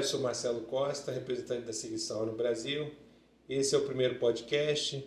Eu 0.00 0.04
sou 0.04 0.20
Marcelo 0.20 0.62
Costa, 0.62 1.12
representante 1.12 1.66
da 1.66 1.74
Seguição 1.74 2.24
no 2.24 2.32
Brasil. 2.32 2.90
Esse 3.46 3.74
é 3.74 3.78
o 3.78 3.82
primeiro 3.84 4.18
podcast. 4.18 5.06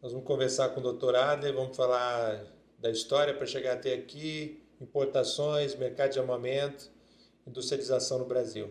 Nós 0.00 0.12
vamos 0.12 0.24
conversar 0.26 0.68
com 0.68 0.80
o 0.80 0.92
Dr. 0.92 1.16
Adler, 1.16 1.52
vamos 1.52 1.76
falar 1.76 2.44
da 2.78 2.88
história 2.88 3.34
para 3.34 3.46
chegar 3.46 3.72
até 3.72 3.94
aqui, 3.94 4.62
importações, 4.80 5.74
mercado 5.74 6.12
de 6.12 6.20
armamento, 6.20 6.88
industrialização 7.48 8.20
no 8.20 8.26
Brasil. 8.26 8.70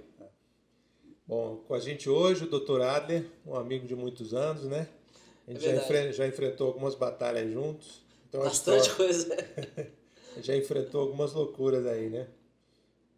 Bom, 1.28 1.58
com 1.68 1.74
a 1.74 1.80
gente 1.80 2.10
hoje 2.10 2.46
o 2.46 2.48
Dr. 2.60 2.82
Adler, 2.82 3.26
um 3.46 3.54
amigo 3.56 3.86
de 3.86 3.94
muitos 3.94 4.34
anos, 4.34 4.64
né? 4.64 4.88
A 5.46 5.52
gente 5.52 5.66
É 5.68 5.76
já, 5.76 5.82
enfre- 5.84 6.14
já 6.14 6.28
enfrentou 6.28 6.68
algumas 6.68 6.96
batalhas 6.96 7.52
juntos. 7.52 8.02
Então, 8.30 8.42
Bastante 8.42 8.88
história- 8.90 8.96
coisa. 8.96 9.92
já 10.42 10.56
enfrentou 10.56 11.02
algumas 11.02 11.34
loucuras 11.34 11.86
aí, 11.86 12.10
né? 12.10 12.28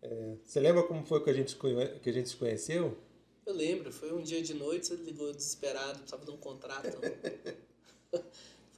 É, 0.02 0.36
você 0.46 0.60
lembra 0.60 0.84
como 0.84 1.06
foi 1.06 1.24
que 1.24 1.30
a 1.30 1.34
gente, 1.34 1.56
que 1.56 2.10
a 2.10 2.14
gente 2.14 2.30
se 2.30 2.36
conheceu? 2.38 2.98
Eu 3.46 3.54
lembro, 3.54 3.92
foi 3.92 4.14
um 4.14 4.22
dia 4.22 4.42
de 4.42 4.54
noite, 4.54 4.88
você 4.88 4.96
ligou 4.96 5.34
desesperado, 5.34 6.00
precisava 6.00 6.24
de 6.24 6.32
um 6.32 6.38
contrato. 6.38 6.98
Falei 8.12 8.26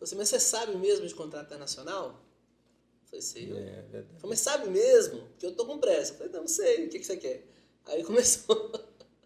assim, 0.02 0.16
mas 0.16 0.30
você 0.30 0.40
sabe 0.40 0.76
mesmo 0.78 1.06
de 1.08 1.14
contrato 1.14 1.48
internacional? 1.48 2.08
Eu 3.04 3.06
Falei, 3.08 3.22
sei. 3.22 3.52
eu. 3.52 3.58
É, 3.58 3.82
verdade. 3.92 4.08
Falei, 4.20 4.30
mas 4.30 4.40
sabe 4.40 4.70
mesmo? 4.70 5.28
Que 5.38 5.46
eu 5.46 5.56
tô 5.56 5.66
com 5.66 5.78
pressa. 5.78 6.14
Eu 6.14 6.18
Falei, 6.18 6.34
não 6.34 6.48
sei, 6.48 6.86
o 6.86 6.90
que, 6.90 7.00
que 7.00 7.06
você 7.06 7.18
quer? 7.18 7.46
Aí 7.86 8.04
começou. 8.04 8.72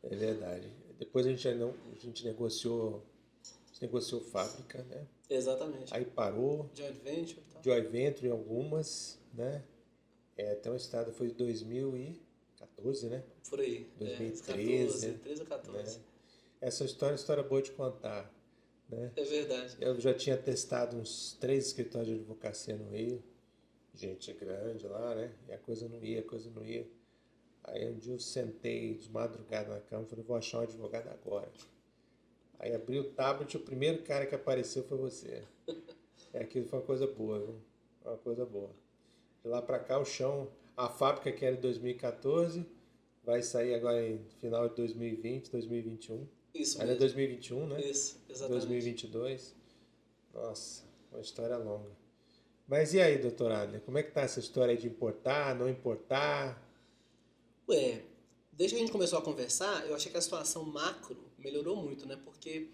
É 0.04 0.16
verdade. 0.16 0.70
Depois 1.00 1.26
a 1.26 1.30
gente, 1.30 1.48
não, 1.56 1.74
a 1.96 2.00
gente 2.00 2.26
negociou, 2.26 3.04
a 3.44 3.68
gente 3.74 3.82
negociou 3.84 4.22
fábrica, 4.22 4.84
né? 4.90 5.06
Exatamente. 5.30 5.94
Aí 5.94 6.06
parou, 6.06 6.70
Joint 6.74 6.96
venture 7.04 7.40
e 7.40 7.54
tal. 7.54 7.64
joint 7.64 7.88
venture 7.90 8.28
em 8.28 8.32
algumas, 8.32 9.20
né? 9.34 9.64
É, 10.38 10.52
até 10.52 10.70
o 10.70 10.76
estado 10.76 11.12
foi 11.14 11.30
2014, 11.32 13.10
né? 13.10 13.24
Por 13.50 13.60
aí. 13.60 13.90
2013, 13.98 14.52
É, 14.52 14.86
14, 14.86 15.08
né? 15.08 15.20
13 15.24 15.42
ou 15.42 15.48
14. 15.48 16.00
Essa 16.62 16.84
história 16.84 17.14
é 17.14 17.16
história 17.16 17.44
boa 17.44 17.62
de 17.62 17.72
contar, 17.72 18.34
né? 18.90 19.12
É 19.16 19.24
verdade. 19.24 19.78
Eu 19.80 20.00
já 20.00 20.14
tinha 20.14 20.38
testado 20.38 20.98
uns 20.98 21.34
três 21.40 21.68
escritórios 21.68 22.10
de 22.10 22.16
advocacia 22.16 22.76
no 22.76 22.90
Rio, 22.90 23.24
gente 23.94 24.34
grande 24.34 24.88
lá, 24.88 25.16
né? 25.16 25.34
E 25.48 25.54
a 25.54 25.58
coisa 25.58 25.88
não 25.88 26.04
ia, 26.04 26.20
a 26.20 26.24
coisa 26.24 26.50
não 26.50 26.66
ia. 26.66 26.88
Aí 27.64 27.90
um 27.90 27.98
dia 27.98 28.14
eu 28.14 28.20
sentei 28.20 28.94
de 28.96 29.10
madrugada 29.10 29.70
na 29.74 29.80
cama 29.80 30.04
e 30.04 30.10
falei, 30.10 30.24
vou 30.24 30.38
achar 30.38 30.60
um 30.60 30.62
advogado 30.62 31.08
agora. 31.10 31.52
Aí 32.60 32.74
abri 32.74 33.00
o 33.00 33.12
tablet, 33.12 33.58
o 33.58 33.60
primeiro 33.60 34.04
cara 34.04 34.26
que 34.26 34.36
apareceu 34.36 34.84
foi 34.84 34.98
você. 34.98 35.44
É, 36.34 36.40
aquilo 36.42 36.66
foi 36.68 36.80
uma 36.80 36.86
coisa 36.86 37.08
boa, 37.08 37.40
viu? 37.40 37.56
Foi 38.02 38.12
Uma 38.12 38.18
coisa 38.20 38.46
boa. 38.46 38.70
De 39.46 39.50
lá 39.50 39.62
pra 39.62 39.78
cá 39.78 40.00
o 40.00 40.06
chão, 40.06 40.50
a 40.76 40.90
fábrica 40.90 41.32
que 41.32 41.46
era 41.46 41.56
em 41.56 41.62
2014, 41.62 42.66
vai 43.24 43.44
sair 43.44 43.76
agora 43.76 44.04
em 44.04 44.18
final 44.42 44.68
de 44.68 44.74
2020, 44.74 45.52
2021. 45.52 46.28
Isso 46.52 46.82
Ainda 46.82 46.94
é 46.94 47.00
mesmo. 47.00 47.00
2021, 47.02 47.68
né? 47.68 47.82
Isso, 47.82 48.20
exatamente. 48.28 48.66
2022. 48.66 49.56
Nossa, 50.34 50.84
uma 51.12 51.22
história 51.22 51.58
longa. 51.58 51.92
Mas 52.68 52.96
e 52.96 53.00
aí, 53.00 53.20
doutor 53.20 53.52
Adler, 53.52 53.82
como 53.82 54.00
é 54.00 54.02
que 54.02 54.10
tá 54.10 54.22
essa 54.22 54.40
história 54.40 54.76
de 54.76 54.88
importar, 54.88 55.54
não 55.54 55.70
importar? 55.70 56.68
Ué, 57.70 58.02
desde 58.52 58.76
que 58.76 58.82
a 58.82 58.84
gente 58.84 58.92
começou 58.92 59.20
a 59.20 59.22
conversar, 59.22 59.86
eu 59.86 59.94
achei 59.94 60.12
que 60.12 60.18
a 60.18 60.22
situação 60.22 60.64
macro 60.64 61.24
melhorou 61.38 61.76
muito, 61.76 62.08
né? 62.08 62.20
Porque 62.26 62.70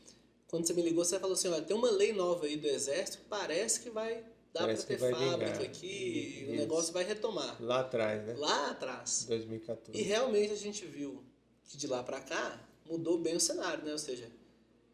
quando 0.48 0.66
você 0.66 0.74
me 0.74 0.84
ligou, 0.84 1.04
você 1.04 1.20
falou 1.20 1.34
assim, 1.34 1.50
olha, 1.50 1.64
tem 1.64 1.76
uma 1.76 1.92
lei 1.92 2.14
nova 2.14 2.46
aí 2.46 2.56
do 2.56 2.68
Exército 2.68 3.26
parece 3.30 3.82
que 3.82 3.90
vai 3.90 4.24
Parece 4.54 4.86
para 4.86 4.98
ter 4.98 5.12
fábrica 5.12 5.52
vingar. 5.54 5.62
aqui, 5.62 5.88
e 5.88 6.46
o 6.46 6.50
Isso. 6.50 6.62
negócio 6.62 6.94
vai 6.94 7.04
retomar. 7.04 7.62
Lá 7.64 7.80
atrás, 7.82 8.26
né? 8.28 8.34
Lá 8.38 8.72
atrás. 8.72 9.26
2014. 9.28 9.98
E 9.98 10.02
realmente 10.04 10.52
a 10.52 10.58
gente 10.58 10.86
viu 10.86 11.24
que 11.66 11.78
de 11.78 11.88
lá 11.88 12.04
para 12.04 12.20
cá 12.20 12.68
mudou 12.86 13.18
bem 13.18 13.36
o 13.36 13.40
cenário, 13.40 13.84
né? 13.86 13.92
Ou 13.94 13.98
seja, 13.98 14.30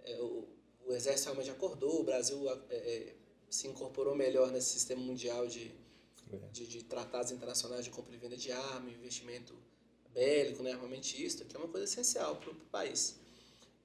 é, 0.04 0.22
o, 0.22 0.48
o 0.86 0.94
Exército 0.94 1.26
realmente 1.32 1.50
acordou, 1.50 2.02
o 2.02 2.04
Brasil 2.04 2.48
é, 2.70 2.76
é, 2.76 3.16
se 3.50 3.68
incorporou 3.68 4.16
melhor 4.16 4.52
nesse 4.52 4.70
sistema 4.70 5.02
mundial 5.02 5.48
de, 5.48 5.72
É. 6.32 6.38
de, 6.52 6.68
de 6.68 6.84
tratados 6.84 7.32
internacionais 7.32 7.84
de 7.84 7.90
compra 7.90 8.14
e 8.14 8.18
venda 8.20 8.38
de 8.38 8.52
arma, 8.52 8.90
investimento 8.92 9.56
bélico, 10.14 10.62
né, 10.62 10.74
armamentista, 10.74 11.44
que 11.46 11.56
é 11.56 11.60
uma 11.60 11.68
coisa 11.68 11.86
essencial 11.86 12.36
para 12.36 12.52
o 12.52 12.56
país. 12.72 13.16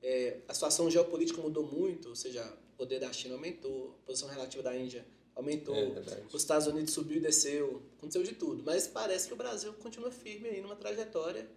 É, 0.03 0.39
a 0.49 0.53
situação 0.55 0.91
geopolítica 0.91 1.41
mudou 1.41 1.65
muito, 1.65 2.09
ou 2.09 2.17
seja, 2.17 2.43
o 2.75 2.77
poder 2.77 2.99
da 2.99 3.13
China 3.13 3.35
aumentou, 3.37 3.97
a 4.03 4.07
posição 4.07 4.29
relativa 4.29 4.63
da 4.63 4.77
Índia 4.77 5.01
aumentou, 5.01 5.22
É 5.37 5.43
verdade. 5.91 6.23
os 6.29 6.35
Estados 6.43 6.67
Unidos 6.67 6.93
subiu 6.93 7.17
e 7.17 7.21
desceu, 7.21 7.83
aconteceu 7.99 8.23
de 8.23 8.33
tudo. 8.35 8.63
Mas 8.65 8.87
parece 8.87 9.29
que 9.29 9.35
o 9.35 9.37
Brasil 9.37 9.73
continua 9.75 10.11
firme 10.11 10.49
aí 10.49 10.61
numa 10.61 10.77
trajetória 10.77 11.49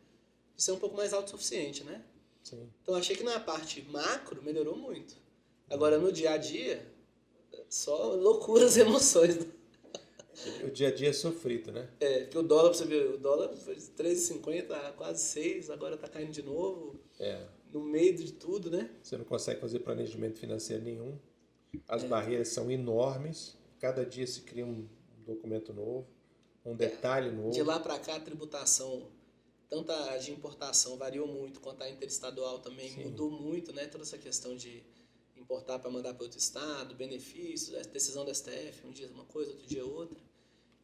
de 0.56 0.63
ser 0.63 0.72
um 0.72 0.80
pouco 0.80 0.96
mais 0.96 1.13
autossuficiente, 1.13 1.84
né? 1.84 2.02
Sim. 2.44 2.69
Então 2.81 2.96
achei 2.96 3.16
que 3.16 3.24
na 3.24 3.40
parte 3.40 3.81
macro 3.91 4.41
melhorou 4.41 4.78
muito. 4.78 5.16
Agora 5.69 5.97
no 5.97 6.12
dia 6.12 6.31
a 6.31 6.38
dia, 6.38 6.85
só 7.69 8.14
loucuras 8.14 8.78
e 8.78 8.81
emoções. 8.81 9.35
né? 9.38 9.46
O 10.64 10.69
dia 10.69 10.90
a 10.90 10.91
dia 10.94 11.09
é 11.09 11.14
sofrido, 11.14 11.72
né? 11.72 11.90
É, 12.00 12.19
porque 12.24 12.38
o 12.38 12.44
dólar, 12.44 12.74
você 12.74 12.85
ver, 12.85 13.09
o 13.14 13.18
dólar 13.18 13.56
foi 13.58 13.75
de 13.75 13.81
3,50 13.81 14.72
a 14.72 14.91
quase 14.91 15.24
6, 15.24 15.69
agora 15.69 15.97
tá 15.97 16.08
caindo 16.08 16.31
de 16.31 16.44
novo, 16.44 17.00
É. 17.19 17.46
no 17.74 17.81
meio 17.81 18.16
de 18.16 18.31
tudo, 18.34 18.69
né? 18.69 18.90
Você 19.02 19.18
não 19.18 19.25
consegue 19.25 19.59
fazer 19.62 19.80
planejamento 19.80 20.38
financeiro 20.40 20.84
nenhum. 20.84 21.18
As 21.88 22.03
É. 22.03 22.08
barreiras 22.08 22.50
são 22.50 22.69
enormes. 22.69 23.58
Cada 23.80 24.06
dia 24.06 24.25
se 24.25 24.41
cria 24.41 24.66
um 24.66 24.88
documento 25.25 25.74
novo, 25.74 26.08
um 26.66 26.75
detalhe 26.75 27.31
novo. 27.31 27.52
De 27.52 27.62
lá 27.63 27.80
para 27.80 28.00
cá 28.00 28.16
a 28.16 28.19
tributação, 28.19 29.08
tanto 29.69 29.91
a 29.91 30.18
de 30.18 30.31
importação 30.31 30.97
variou 30.97 31.28
muito, 31.28 31.59
quanto 31.59 31.84
a 31.84 31.90
interestadual 31.90 32.59
também 32.59 32.90
Sim. 32.90 33.03
mudou 33.06 33.30
muito, 33.30 33.74
né? 33.74 33.88
Toda 33.88 34.03
essa 34.03 34.18
questão 34.18 34.56
de 34.56 34.84
importar 35.35 35.80
para 35.80 35.90
mandar 35.91 36.14
para 36.14 36.24
outro 36.24 36.40
estado, 36.40 36.96
benefícios, 36.96 37.75
a 37.75 37.81
decisão 37.81 38.25
da 38.25 38.31
STF, 38.34 38.85
um 38.88 38.91
dia 38.91 39.08
uma 39.09 39.25
coisa, 39.25 39.52
outro 39.52 39.68
dia 39.68 39.85
outra. 39.85 40.18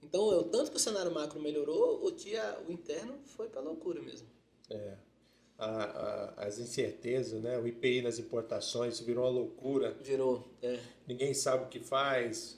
Então, 0.04 0.32
eu, 0.32 0.44
tanto 0.46 0.72
que 0.72 0.78
o 0.78 0.80
cenário 0.80 1.12
macro 1.14 1.40
melhorou, 1.40 2.06
o 2.06 2.12
que 2.12 2.36
a- 2.36 2.60
o 2.68 2.72
interno 2.72 3.20
foi 3.26 3.48
para 3.50 3.62
loucura 3.62 4.02
mesmo. 4.02 4.28
É. 4.70 4.98
A- 5.58 5.84
a- 5.84 6.46
as 6.48 6.58
incertezas, 6.58 7.40
né? 7.42 7.58
O 7.60 7.68
IPI 7.68 8.02
nas 8.02 8.18
importações 8.18 8.96
isso 8.96 9.06
virou 9.06 9.24
uma 9.26 9.30
loucura. 9.30 9.94
Virou, 10.02 10.44
é, 10.62 10.80
Ninguém 11.08 11.34
sabe 11.36 11.66
o 11.66 11.68
que 11.68 11.80
faz. 11.80 12.58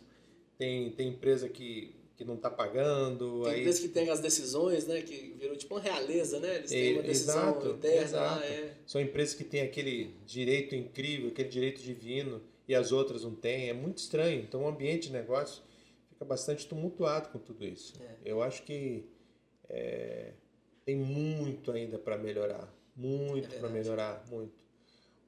Tem, 0.63 0.89
tem 0.91 1.09
empresa 1.09 1.49
que, 1.49 1.93
que 2.15 2.23
não 2.23 2.35
está 2.35 2.49
pagando. 2.49 3.43
Tem 3.43 3.51
aí 3.51 3.59
empresas 3.59 3.81
que 3.81 3.89
tem 3.89 4.09
as 4.09 4.21
decisões, 4.21 4.87
né? 4.87 5.01
Que 5.01 5.35
virou 5.37 5.57
tipo 5.57 5.75
uma 5.75 5.81
realeza, 5.81 6.39
né? 6.39 6.55
Eles 6.55 6.69
têm 6.69 6.93
uma 6.93 7.03
decisão 7.03 7.49
exato, 7.49 7.67
interna 7.67 8.01
exato. 8.01 8.39
lá, 8.39 8.45
é. 8.45 8.73
São 8.87 9.01
empresas 9.01 9.35
que 9.35 9.43
têm 9.43 9.59
aquele 9.59 10.15
direito 10.25 10.73
incrível, 10.73 11.31
aquele 11.31 11.49
direito 11.49 11.81
divino, 11.81 12.41
e 12.65 12.73
as 12.73 12.93
outras 12.93 13.23
não 13.25 13.35
têm. 13.35 13.67
É 13.67 13.73
muito 13.73 13.97
estranho. 13.97 14.41
Então 14.41 14.63
o 14.63 14.67
ambiente 14.69 15.07
de 15.07 15.13
negócio 15.13 15.61
fica 16.07 16.23
bastante 16.23 16.65
tumultuado 16.65 17.27
com 17.27 17.39
tudo 17.39 17.65
isso. 17.65 17.93
É. 18.01 18.15
Eu 18.23 18.41
acho 18.41 18.63
que 18.63 19.03
é, 19.67 20.31
tem 20.85 20.95
muito 20.95 21.73
ainda 21.73 21.99
para 21.99 22.17
melhorar. 22.17 22.73
Muito 22.95 23.53
É 23.53 23.59
para 23.59 23.67
melhorar, 23.67 24.25
muito. 24.29 24.53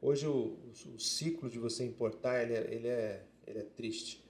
Hoje 0.01 0.27
o, 0.27 0.57
o 0.93 0.99
ciclo 0.99 1.49
de 1.49 1.59
você 1.59 1.83
importar, 1.83 2.41
ele 2.41 2.53
é, 2.53 2.73
ele, 2.73 2.87
é, 2.87 3.23
ele 3.45 3.59
é 3.59 3.63
triste. 3.63 4.24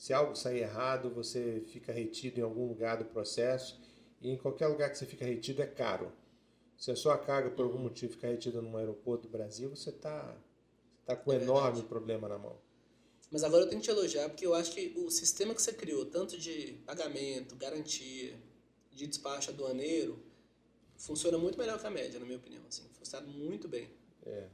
Se 0.00 0.14
algo 0.14 0.34
sair 0.34 0.60
errado, 0.60 1.10
você 1.10 1.62
fica 1.66 1.92
retido 1.92 2.40
em 2.40 2.42
algum 2.42 2.66
lugar 2.66 2.96
do 2.96 3.04
processo, 3.04 3.78
e 4.22 4.30
em 4.30 4.36
qualquer 4.38 4.66
lugar 4.68 4.88
que 4.90 4.96
você 4.96 5.04
fica 5.04 5.26
retido 5.26 5.60
é 5.60 5.66
caro. 5.66 6.10
Se 6.78 6.90
a 6.90 6.96
sua 6.96 7.18
carga, 7.18 7.50
por 7.50 7.64
algum 7.66 7.76
Uhum. 7.76 7.82
motivo, 7.84 8.12
ficar 8.12 8.28
retida 8.28 8.62
num 8.62 8.78
aeroporto 8.78 9.24
do 9.24 9.28
Brasil, 9.28 9.68
você 9.68 9.90
está 9.90 10.34
tá 11.04 11.14
com 11.14 11.30
um 11.30 11.34
É 11.34 11.36
enorme 11.36 11.82
verdade. 11.82 11.82
problema 11.82 12.26
na 12.28 12.38
mão. 12.38 12.56
Mas 13.30 13.44
agora 13.44 13.64
eu 13.64 13.68
tenho 13.68 13.80
que 13.80 13.86
te 13.86 13.90
elogiar, 13.90 14.28
porque 14.30 14.46
eu 14.46 14.54
acho 14.54 14.72
que 14.72 14.94
o 14.96 15.10
sistema 15.10 15.54
que 15.54 15.62
você 15.62 15.72
criou, 15.72 16.06
tanto 16.06 16.38
de 16.38 16.72
pagamento, 16.86 17.54
garantia, 17.56 18.34
de 18.90 19.06
despacho 19.06 19.50
aduaneiro, 19.50 20.18
funciona 20.96 21.38
muito 21.38 21.58
melhor 21.58 21.78
que 21.80 21.86
a 21.86 21.90
média, 21.90 22.18
na 22.18 22.26
minha 22.26 22.38
opinião. 22.38 22.62
Assim, 22.68 22.88
funciona 22.98 23.26
muito 23.26 23.68
bem. 23.68 23.90
É. 24.26 24.48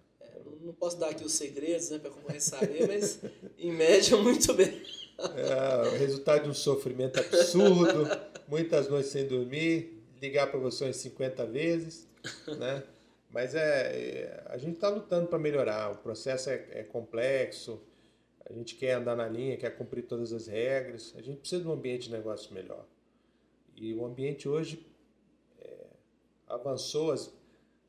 Não, 0.61 0.73
posso 0.73 0.99
dar 0.99 1.11
aqui 1.11 1.25
os 1.25 1.33
segredos, 1.33 1.91
né, 1.91 1.99
para 1.99 2.11
a 2.11 2.13
concorrência 2.13 2.59
saber, 2.59 2.87
mas 2.87 3.21
em 3.59 3.73
média, 3.73 4.17
muito 4.19 4.53
bem. 4.55 4.83
É 5.19 5.89
o 5.89 5.99
resultado 5.99 6.45
de 6.45 6.51
um 6.51 6.55
sofrimento 6.55 7.19
absurdo, 7.19 8.09
muitas 8.49 8.89
noites 8.89 9.11
sem 9.11 9.27
dormir, 9.27 10.03
ligar 10.21 10.51
para 10.51 10.59
você 10.59 10.85
umas 10.85 10.97
50 10.97 11.47
vezes, 11.47 12.07
né? 12.59 12.83
Mas 13.31 13.55
é, 13.55 13.61
é, 13.61 14.43
a 14.47 14.57
gente 14.57 14.75
está 14.75 14.89
lutando 14.89 15.27
para 15.27 15.39
melhorar. 15.39 15.93
O 15.93 15.97
processo 15.97 16.49
é, 16.51 16.67
é 16.71 16.83
complexo, 16.83 17.81
a 18.49 18.53
gente 18.53 18.77
quer 18.77 18.93
andar 18.93 19.17
na 19.17 19.29
linha, 19.29 19.57
quer 19.57 19.77
cumprir 19.77 20.03
todas 20.05 20.33
as 20.33 20.47
regras. 20.47 21.13
A 21.17 21.23
gente 21.23 21.41
precisa 21.41 21.63
de 21.63 21.69
um 21.69 21.73
ambiente 21.73 22.05
de 22.05 22.13
negócio 22.13 22.55
melhor. 22.55 22.87
E 23.75 23.93
o 23.93 24.07
ambiente 24.07 24.49
hoje 24.49 24.87
é, 25.61 25.87
avançou. 26.47 27.13
As, 27.13 27.31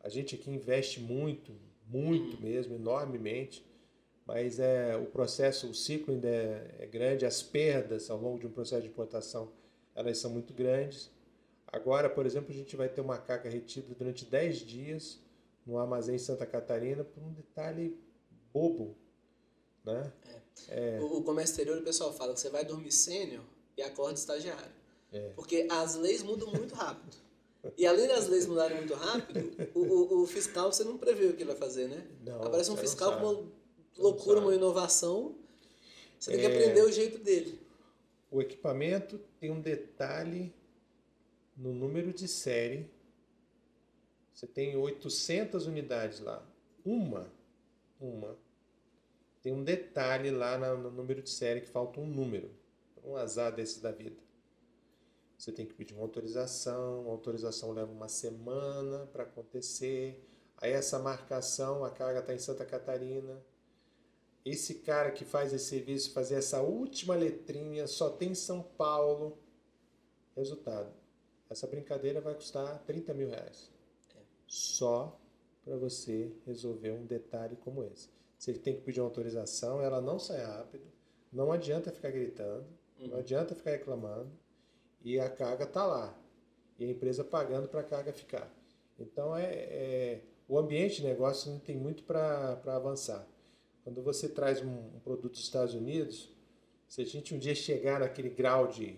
a 0.01 0.09
gente 0.09 0.35
aqui 0.35 0.49
investe 0.49 0.99
muito, 0.99 1.53
muito 1.89 2.41
mesmo, 2.41 2.75
enormemente. 2.75 3.65
Mas 4.25 4.59
é, 4.59 4.95
o 4.97 5.05
processo, 5.05 5.69
o 5.69 5.73
ciclo 5.73 6.13
ainda 6.13 6.27
é, 6.27 6.75
é 6.79 6.85
grande, 6.85 7.25
as 7.25 7.41
perdas 7.41 8.09
ao 8.09 8.19
longo 8.19 8.39
de 8.39 8.47
um 8.47 8.51
processo 8.51 8.81
de 8.81 8.89
importação, 8.89 9.51
elas 9.95 10.17
são 10.17 10.29
muito 10.29 10.53
grandes. 10.53 11.09
Agora, 11.67 12.09
por 12.09 12.25
exemplo, 12.25 12.51
a 12.51 12.55
gente 12.55 12.75
vai 12.75 12.89
ter 12.89 13.01
uma 13.01 13.17
carga 13.17 13.49
retida 13.49 13.93
durante 13.97 14.25
10 14.25 14.57
dias 14.59 15.19
no 15.65 15.77
armazém 15.77 16.15
em 16.15 16.19
Santa 16.19 16.45
Catarina 16.45 17.03
por 17.03 17.23
um 17.23 17.33
detalhe 17.33 17.97
bobo. 18.53 18.95
Né? 19.83 20.11
É. 20.69 20.95
É. 20.95 20.99
O, 20.99 21.17
o 21.17 21.23
comércio 21.23 21.53
exterior, 21.53 21.77
o 21.77 21.83
pessoal 21.83 22.13
fala 22.13 22.33
que 22.33 22.39
você 22.39 22.49
vai 22.49 22.65
dormir 22.65 22.91
sênior 22.91 23.43
e 23.77 23.81
acorda 23.81 24.13
estagiário. 24.13 24.71
É. 25.11 25.29
Porque 25.35 25.67
as 25.69 25.95
leis 25.95 26.23
mudam 26.23 26.51
muito 26.51 26.73
rápido. 26.73 27.15
E 27.77 27.85
além 27.85 28.07
das 28.07 28.27
leis 28.27 28.45
mudarem 28.45 28.77
muito 28.77 28.93
rápido, 28.93 29.51
o, 29.73 29.79
o, 29.79 30.21
o, 30.21 30.27
fiscal 30.27 30.71
você 30.71 30.83
não 30.83 30.97
prevê 30.97 31.25
o 31.25 31.33
que 31.33 31.43
ele 31.43 31.51
vai 31.51 31.55
fazer, 31.55 31.87
né? 31.87 32.05
Não, 32.25 32.43
Aparece 32.43 32.71
um 32.71 32.77
fiscal 32.77 33.19
com 33.19 33.25
uma 33.25 33.51
loucura, 33.97 34.39
uma 34.39 34.53
inovação. 34.53 35.35
Você 36.19 36.31
tem 36.31 36.39
que 36.39 36.45
é. 36.45 36.55
aprender 36.55 36.81
o 36.83 36.91
jeito 36.91 37.17
dele. 37.17 37.59
O 38.29 38.41
equipamento 38.41 39.19
tem 39.39 39.51
um 39.51 39.61
detalhe 39.61 40.53
no 41.55 41.73
número 41.73 42.13
de 42.13 42.27
série. 42.27 42.89
Você 44.33 44.45
tem 44.45 44.75
800 44.75 45.65
unidades 45.65 46.19
lá. 46.19 46.45
Uma, 46.85 47.31
uma, 47.99 48.37
tem 49.41 49.53
um 49.53 49.63
detalhe 49.63 50.29
lá 50.29 50.57
no 50.57 50.91
número 50.91 51.21
de 51.21 51.29
série 51.29 51.61
que 51.61 51.69
falta 51.69 52.01
um 52.01 52.05
número. 52.05 52.51
Um 53.03 53.15
azar 53.15 53.55
desses 53.55 53.79
da 53.79 53.91
vida. 53.91 54.26
Você 55.37 55.51
tem 55.51 55.65
que 55.65 55.73
pedir 55.73 55.93
uma 55.93 56.01
autorização, 56.03 57.07
a 57.07 57.11
autorização 57.11 57.71
leva 57.71 57.91
uma 57.91 58.07
semana 58.07 59.05
para 59.07 59.23
acontecer. 59.23 60.19
Aí 60.57 60.71
essa 60.71 60.97
marcação, 60.97 61.85
a 61.85 61.91
carga 61.91 62.21
está 62.21 62.33
em 62.33 62.39
Santa 62.39 62.65
Catarina. 62.65 63.39
Esse 64.43 64.75
cara 64.75 65.11
que 65.11 65.23
faz 65.23 65.53
esse 65.53 65.65
serviço, 65.65 66.11
fazer 66.11 66.35
essa 66.35 66.61
última 66.61 67.15
letrinha, 67.15 67.85
só 67.85 68.09
tem 68.09 68.31
em 68.31 68.35
São 68.35 68.63
Paulo. 68.63 69.37
Resultado, 70.35 70.91
essa 71.49 71.67
brincadeira 71.67 72.19
vai 72.19 72.33
custar 72.33 72.79
30 72.85 73.13
mil 73.13 73.29
reais. 73.29 73.69
Só 74.47 75.19
para 75.63 75.75
você 75.75 76.31
resolver 76.45 76.91
um 76.91 77.05
detalhe 77.05 77.55
como 77.57 77.83
esse. 77.83 78.09
Você 78.39 78.53
tem 78.53 78.75
que 78.75 78.81
pedir 78.81 79.01
uma 79.01 79.07
autorização, 79.07 79.81
ela 79.81 79.99
não 79.99 80.17
sai 80.17 80.43
rápido, 80.43 80.85
não 81.31 81.51
adianta 81.51 81.91
ficar 81.91 82.11
gritando, 82.11 82.65
uhum. 82.99 83.07
não 83.07 83.17
adianta 83.17 83.53
ficar 83.53 83.71
reclamando 83.71 84.31
e 85.03 85.19
a 85.19 85.29
carga 85.29 85.63
está 85.63 85.85
lá. 85.85 86.17
E 86.79 86.85
a 86.85 86.87
empresa 86.87 87.23
pagando 87.23 87.67
para 87.67 87.81
a 87.81 87.83
carga 87.83 88.13
ficar. 88.13 88.51
Então, 88.99 89.35
é, 89.35 89.53
é, 89.53 90.21
o 90.47 90.57
ambiente 90.57 90.97
de 90.97 91.07
negócio 91.07 91.51
não 91.51 91.59
tem 91.59 91.75
muito 91.75 92.03
para 92.03 92.59
avançar. 92.65 93.27
Quando 93.83 94.01
você 94.01 94.27
traz 94.27 94.61
um, 94.61 94.67
um, 94.67 94.99
produto 95.03 95.33
dos 95.33 95.41
Estados 95.41 95.73
Unidos, 95.73 96.29
se 96.87 97.01
a 97.01 97.05
gente 97.05 97.33
um 97.33 97.39
dia 97.39 97.55
chegar 97.55 97.99
naquele 97.99 98.29
grau 98.29 98.67
de, 98.67 98.97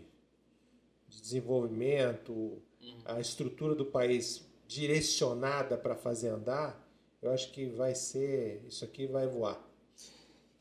de 1.07 1.22
desenvolvimento, 1.22 2.31
uhum. 2.34 3.02
a 3.06 3.19
estrutura 3.19 3.75
do 3.75 3.86
país 3.86 4.45
direcionada 4.68 5.78
para 5.78 5.95
fazer 5.95 6.30
andar, 6.30 6.88
eu 7.22 7.31
acho 7.31 7.52
que 7.52 7.66
vai 7.66 7.95
ser, 7.95 8.63
isso 8.68 8.86
aqui 8.86 9.06
vai 9.07 9.28
voar. 9.28 9.63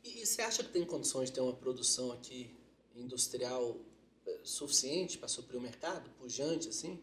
E, 0.03 0.23
e 0.23 0.27
você 0.27 0.43
acha 0.43 0.63
que 0.63 0.71
tem 0.71 0.85
condições 0.85 1.29
de 1.29 1.35
ter 1.35 1.41
uma 1.41 1.55
produção 1.55 2.13
aqui 2.13 2.55
industrial 2.97 3.77
suficiente 4.43 5.19
para 5.19 5.29
suprir 5.29 5.59
o 5.59 5.63
mercado, 5.63 6.09
pujante 6.19 6.69
assim? 6.69 7.01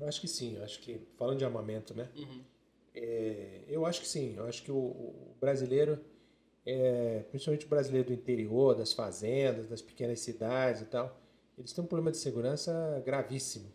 Eu 0.00 0.08
acho 0.08 0.20
que 0.20 0.28
sim, 0.28 0.56
eu 0.56 0.64
acho 0.64 0.80
que, 0.80 1.00
falando 1.16 1.38
de 1.38 1.44
armamento, 1.44 1.94
né? 1.94 2.08
Uhum. 2.16 2.40
É, 2.94 3.62
eu 3.68 3.86
acho 3.86 4.00
que 4.00 4.08
sim, 4.08 4.34
eu 4.36 4.46
acho 4.46 4.62
que 4.62 4.70
o, 4.70 4.76
o 4.76 5.36
brasileiro, 5.40 5.98
é, 6.66 7.20
principalmente 7.30 7.66
o 7.66 7.68
brasileiro 7.68 8.08
do 8.08 8.14
interior, 8.14 8.74
das 8.74 8.92
fazendas, 8.92 9.68
das 9.68 9.80
pequenas 9.80 10.20
cidades 10.20 10.82
e 10.82 10.86
tal, 10.86 11.20
eles 11.58 11.72
têm 11.72 11.84
um 11.84 11.86
problema 11.86 12.10
de 12.10 12.18
segurança 12.18 13.02
gravíssimo. 13.04 13.72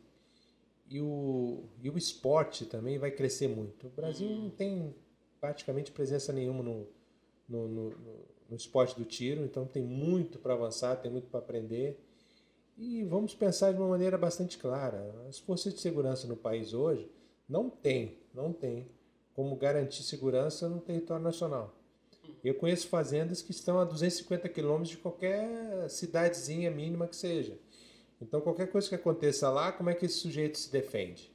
E 0.89 1.01
o, 1.01 1.65
e 1.81 1.89
o 1.89 1.97
esporte 1.97 2.65
também 2.65 2.97
vai 2.97 3.11
crescer 3.11 3.47
muito. 3.47 3.87
O 3.87 3.89
Brasil 3.89 4.27
uhum. 4.27 4.43
não 4.43 4.49
tem 4.49 4.95
praticamente 5.39 5.91
presença 5.91 6.31
nenhuma 6.31 6.63
no, 6.63 6.87
no, 7.47 7.67
no, 7.67 7.89
no 7.89 8.25
esporte 8.55 8.97
do 8.97 9.05
tiro, 9.05 9.43
então 9.43 9.65
tem 9.65 9.83
muito 9.83 10.39
para 10.39 10.53
avançar, 10.53 10.95
tem 10.95 11.11
muito 11.11 11.27
para 11.27 11.39
aprender. 11.39 11.99
E 12.77 13.03
vamos 13.03 13.33
pensar 13.33 13.71
de 13.71 13.79
uma 13.79 13.87
maneira 13.87 14.17
bastante 14.17 14.57
clara. 14.57 15.13
As 15.27 15.39
forças 15.39 15.73
de 15.73 15.79
segurança 15.79 16.27
no 16.27 16.37
país 16.37 16.73
hoje 16.73 17.09
não 17.49 17.69
têm, 17.69 18.19
não 18.33 18.53
tem 18.53 18.87
como 19.33 19.55
garantir 19.55 20.03
segurança 20.03 20.67
no 20.67 20.81
território 20.81 21.23
nacional. 21.23 21.73
Eu 22.43 22.55
conheço 22.55 22.87
fazendas 22.87 23.41
que 23.41 23.51
estão 23.51 23.79
a 23.79 23.83
250 23.83 24.49
quilômetros 24.49 24.89
de 24.89 24.97
qualquer 24.97 25.89
cidadezinha 25.89 26.71
mínima 26.71 27.07
que 27.07 27.15
seja. 27.15 27.57
Então, 28.21 28.41
qualquer 28.41 28.71
coisa 28.71 28.89
que 28.89 28.95
aconteça 28.95 29.49
lá, 29.49 29.71
como 29.71 29.89
é 29.89 29.93
que 29.93 30.05
esse 30.05 30.15
sujeito 30.15 30.57
se 30.57 30.71
defende? 30.71 31.31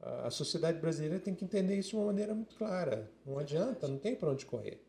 A 0.00 0.30
sociedade 0.30 0.80
brasileira 0.80 1.20
tem 1.20 1.34
que 1.34 1.44
entender 1.44 1.76
isso 1.76 1.90
de 1.90 1.96
uma 1.96 2.06
maneira 2.06 2.34
muito 2.34 2.56
clara. 2.56 3.10
Não 3.24 3.38
adianta, 3.38 3.86
não 3.86 3.98
tem 3.98 4.16
para 4.16 4.30
onde 4.30 4.46
correr. 4.46 4.82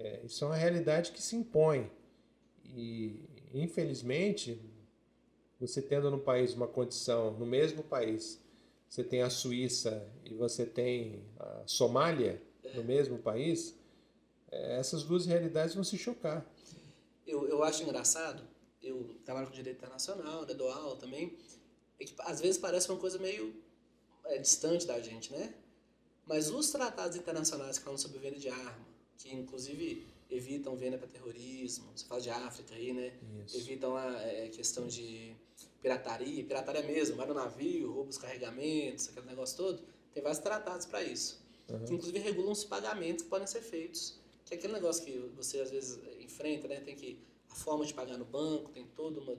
É, 0.00 0.20
isso 0.24 0.42
é 0.44 0.46
uma 0.46 0.56
realidade 0.56 1.12
que 1.12 1.22
se 1.22 1.36
impõe. 1.36 1.90
E, 2.64 3.22
infelizmente, 3.52 4.58
você 5.60 5.82
tendo 5.82 6.10
no 6.10 6.18
país 6.18 6.54
uma 6.54 6.66
condição, 6.66 7.32
no 7.32 7.44
mesmo 7.44 7.82
país, 7.82 8.40
você 8.88 9.04
tem 9.04 9.20
a 9.20 9.28
Suíça 9.28 10.08
e 10.24 10.34
você 10.34 10.64
tem 10.64 11.22
a 11.38 11.62
Somália 11.66 12.40
no 12.74 12.82
mesmo 12.82 13.18
país, 13.18 13.78
é, 14.50 14.78
essas 14.78 15.02
duas 15.02 15.26
realidades 15.26 15.74
vão 15.74 15.84
se 15.84 15.98
chocar. 15.98 16.46
Eu, 17.26 17.46
eu 17.46 17.62
acho 17.62 17.82
engraçado, 17.82 18.42
eu 18.82 19.16
trabalho 19.24 19.48
com 19.48 19.52
direito 19.52 19.76
internacional, 19.76 20.46
né, 20.46 20.54
dou 20.54 20.70
aula 20.70 20.96
também, 20.96 21.36
é 22.00 22.04
que 22.04 22.14
às 22.20 22.40
vezes 22.40 22.58
parece 22.58 22.90
uma 22.90 22.98
coisa 22.98 23.18
meio 23.18 23.54
é, 24.24 24.38
distante 24.38 24.86
da 24.86 24.98
gente, 24.98 25.30
né? 25.30 25.54
Mas 26.26 26.48
os 26.48 26.70
tratados 26.70 27.16
internacionais 27.16 27.76
que 27.76 27.84
falam 27.84 27.98
sobre 27.98 28.18
venda 28.18 28.38
de 28.38 28.48
arma, 28.48 28.89
que 29.20 29.34
inclusive 29.34 30.06
evitam 30.30 30.74
venda 30.76 30.96
para 30.96 31.06
terrorismo, 31.06 31.90
você 31.94 32.06
fala 32.06 32.20
de 32.20 32.30
África 32.30 32.74
aí, 32.74 32.92
né? 32.92 33.12
Isso. 33.44 33.58
Evitam 33.58 33.96
a 33.96 34.22
é, 34.22 34.48
questão 34.48 34.86
de 34.86 35.34
pirataria, 35.82 36.42
pirataria 36.44 36.82
mesmo, 36.82 37.16
vai 37.16 37.26
no 37.26 37.34
navio, 37.34 37.92
rouba 37.92 38.10
os 38.10 38.18
carregamentos, 38.18 39.08
aquele 39.08 39.26
negócio 39.26 39.56
todo, 39.56 39.82
tem 40.14 40.22
vários 40.22 40.40
tratados 40.40 40.86
para 40.86 41.02
isso. 41.02 41.40
Uhum. 41.68 41.84
Que 41.84 41.94
inclusive 41.94 42.18
regulam 42.18 42.52
os 42.52 42.64
pagamentos 42.64 43.22
que 43.22 43.28
podem 43.28 43.46
ser 43.46 43.60
feitos. 43.60 44.18
Que 44.44 44.54
é 44.54 44.56
aquele 44.56 44.72
negócio 44.72 45.04
que 45.04 45.12
você 45.36 45.60
às 45.60 45.70
vezes 45.70 46.00
enfrenta, 46.20 46.66
né? 46.66 46.80
Tem 46.80 46.96
que. 46.96 47.18
A 47.50 47.54
forma 47.54 47.84
de 47.84 47.92
pagar 47.92 48.16
no 48.16 48.24
banco, 48.24 48.70
tem 48.70 48.86
toda 48.94 49.20
uma 49.20 49.36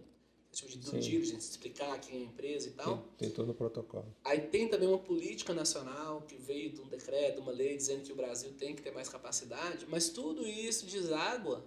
tipo 0.52 0.70
de 0.70 0.78
due 0.80 1.00
diligence, 1.00 1.50
explicar 1.52 2.00
quem 2.00 2.20
é 2.20 2.22
a 2.22 2.26
empresa 2.26 2.68
e 2.68 2.72
tal. 2.72 2.98
Tem, 2.98 3.28
tem, 3.28 3.30
todo 3.30 3.52
o 3.52 3.54
protocolo. 3.54 4.06
Aí 4.24 4.42
tem 4.42 4.68
também 4.68 4.88
uma 4.88 5.00
política 5.00 5.54
nacional 5.54 6.22
que 6.28 6.36
veio 6.36 6.72
de 6.72 6.82
um 6.82 6.88
decreto, 6.88 7.42
uma 7.42 7.52
lei 7.52 7.78
dizendo 7.78 8.04
que 8.04 8.12
o 8.12 8.16
Brasil 8.16 8.52
tem 8.58 8.76
que 8.76 8.82
ter 8.82 8.92
mais 8.92 9.08
capacidade, 9.08 9.86
mas 9.88 10.10
tudo 10.10 10.46
isso 10.46 10.86
deságua 10.86 11.64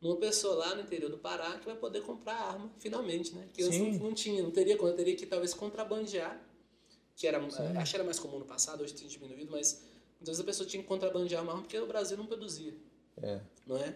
numa 0.00 0.16
pessoa 0.16 0.54
lá 0.54 0.74
no 0.74 0.82
interior 0.82 1.10
do 1.10 1.18
Pará 1.18 1.58
que 1.58 1.66
vai 1.66 1.76
poder 1.76 2.02
comprar 2.02 2.34
arma, 2.34 2.70
finalmente, 2.78 3.34
né? 3.34 3.48
Que 3.52 3.62
antes 3.62 3.78
não, 3.78 3.90
não, 3.92 4.14
tinha, 4.14 4.42
não 4.42 4.50
teria 4.50 4.76
quando 4.76 4.96
teria 4.96 5.14
que 5.14 5.26
talvez 5.26 5.52
contrabandear, 5.52 6.40
que 7.14 7.26
era, 7.26 7.38
acho 7.38 7.90
que 7.90 7.96
era 7.96 8.04
mais 8.04 8.18
comum 8.18 8.38
no 8.38 8.46
passado, 8.46 8.82
hoje 8.82 8.94
tem 8.94 9.06
diminuído, 9.06 9.50
mas 9.50 9.82
muitas 10.18 10.28
vezes 10.28 10.40
a 10.40 10.44
pessoa 10.44 10.68
tinha 10.68 10.82
que 10.82 10.88
contrabandear 10.88 11.42
uma 11.42 11.52
arma 11.52 11.62
porque 11.62 11.78
o 11.78 11.86
Brasil 11.86 12.16
não 12.16 12.26
produzia. 12.26 12.74
É. 13.22 13.40
Não 13.66 13.76
é? 13.76 13.94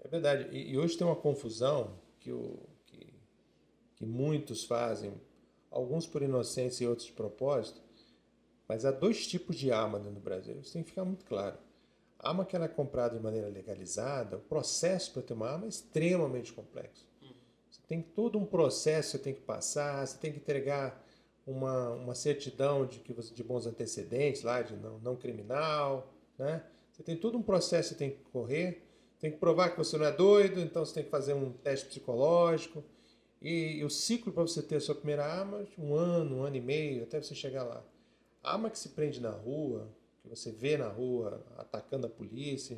É 0.00 0.08
verdade. 0.08 0.54
E, 0.54 0.72
e 0.72 0.78
hoje 0.78 0.96
tem 0.96 1.06
uma 1.06 1.16
confusão 1.16 1.98
que, 2.20 2.30
o, 2.30 2.58
que, 2.76 2.77
que 3.98 4.06
muitos 4.06 4.64
fazem, 4.64 5.12
alguns 5.70 6.06
por 6.06 6.22
inocência 6.22 6.84
e 6.84 6.86
outros 6.86 7.08
de 7.08 7.12
propósito, 7.12 7.80
mas 8.68 8.84
há 8.84 8.92
dois 8.92 9.26
tipos 9.26 9.56
de 9.56 9.72
arma 9.72 9.98
no 9.98 10.20
Brasil. 10.20 10.56
Isso 10.60 10.72
tem 10.72 10.82
que 10.84 10.90
ficar 10.90 11.04
muito 11.04 11.24
claro. 11.24 11.58
A 12.18 12.28
arma 12.28 12.44
que 12.44 12.54
ela 12.54 12.66
é 12.66 12.68
comprada 12.68 13.16
de 13.16 13.22
maneira 13.22 13.48
legalizada, 13.48 14.36
o 14.36 14.40
processo 14.40 15.12
para 15.12 15.22
ter 15.22 15.34
uma 15.34 15.50
arma 15.50 15.66
é 15.66 15.68
extremamente 15.68 16.52
complexo. 16.52 17.06
Você 17.68 17.80
tem 17.88 18.00
todo 18.00 18.38
um 18.38 18.46
processo 18.46 19.12
que 19.12 19.18
você 19.18 19.24
tem 19.24 19.34
que 19.34 19.40
passar, 19.40 20.06
você 20.06 20.16
tem 20.16 20.32
que 20.32 20.38
entregar 20.38 21.04
uma, 21.46 21.90
uma 21.90 22.14
certidão 22.14 22.86
de, 22.86 23.00
que 23.00 23.12
você, 23.12 23.34
de 23.34 23.42
bons 23.42 23.66
antecedentes, 23.66 24.42
lá, 24.42 24.62
de 24.62 24.76
não, 24.76 24.98
não 24.98 25.16
criminal, 25.16 26.12
né? 26.38 26.62
Você 26.92 27.02
tem 27.02 27.16
todo 27.16 27.38
um 27.38 27.42
processo 27.42 27.90
que 27.90 27.94
você 27.94 27.98
tem 27.98 28.10
que 28.10 28.22
correr, 28.30 28.84
tem 29.18 29.30
que 29.30 29.38
provar 29.38 29.70
que 29.70 29.78
você 29.78 29.96
não 29.96 30.04
é 30.04 30.12
doido, 30.12 30.60
então 30.60 30.84
você 30.84 30.94
tem 30.94 31.04
que 31.04 31.10
fazer 31.10 31.32
um 31.32 31.52
teste 31.52 31.86
psicológico. 31.86 32.84
E, 33.40 33.78
e 33.78 33.84
o 33.84 33.90
ciclo 33.90 34.32
para 34.32 34.42
você 34.42 34.62
ter 34.62 34.76
a 34.76 34.80
sua 34.80 34.94
primeira 34.94 35.24
arma, 35.24 35.64
um 35.78 35.94
ano, 35.94 36.38
um 36.38 36.42
ano 36.42 36.56
e 36.56 36.60
meio, 36.60 37.04
até 37.04 37.20
você 37.20 37.34
chegar 37.34 37.62
lá. 37.62 37.84
A 38.42 38.52
arma 38.52 38.70
que 38.70 38.78
se 38.78 38.90
prende 38.90 39.20
na 39.20 39.30
rua, 39.30 39.88
que 40.22 40.28
você 40.28 40.50
vê 40.50 40.76
na 40.76 40.88
rua 40.88 41.44
atacando 41.56 42.06
a 42.06 42.10
polícia, 42.10 42.76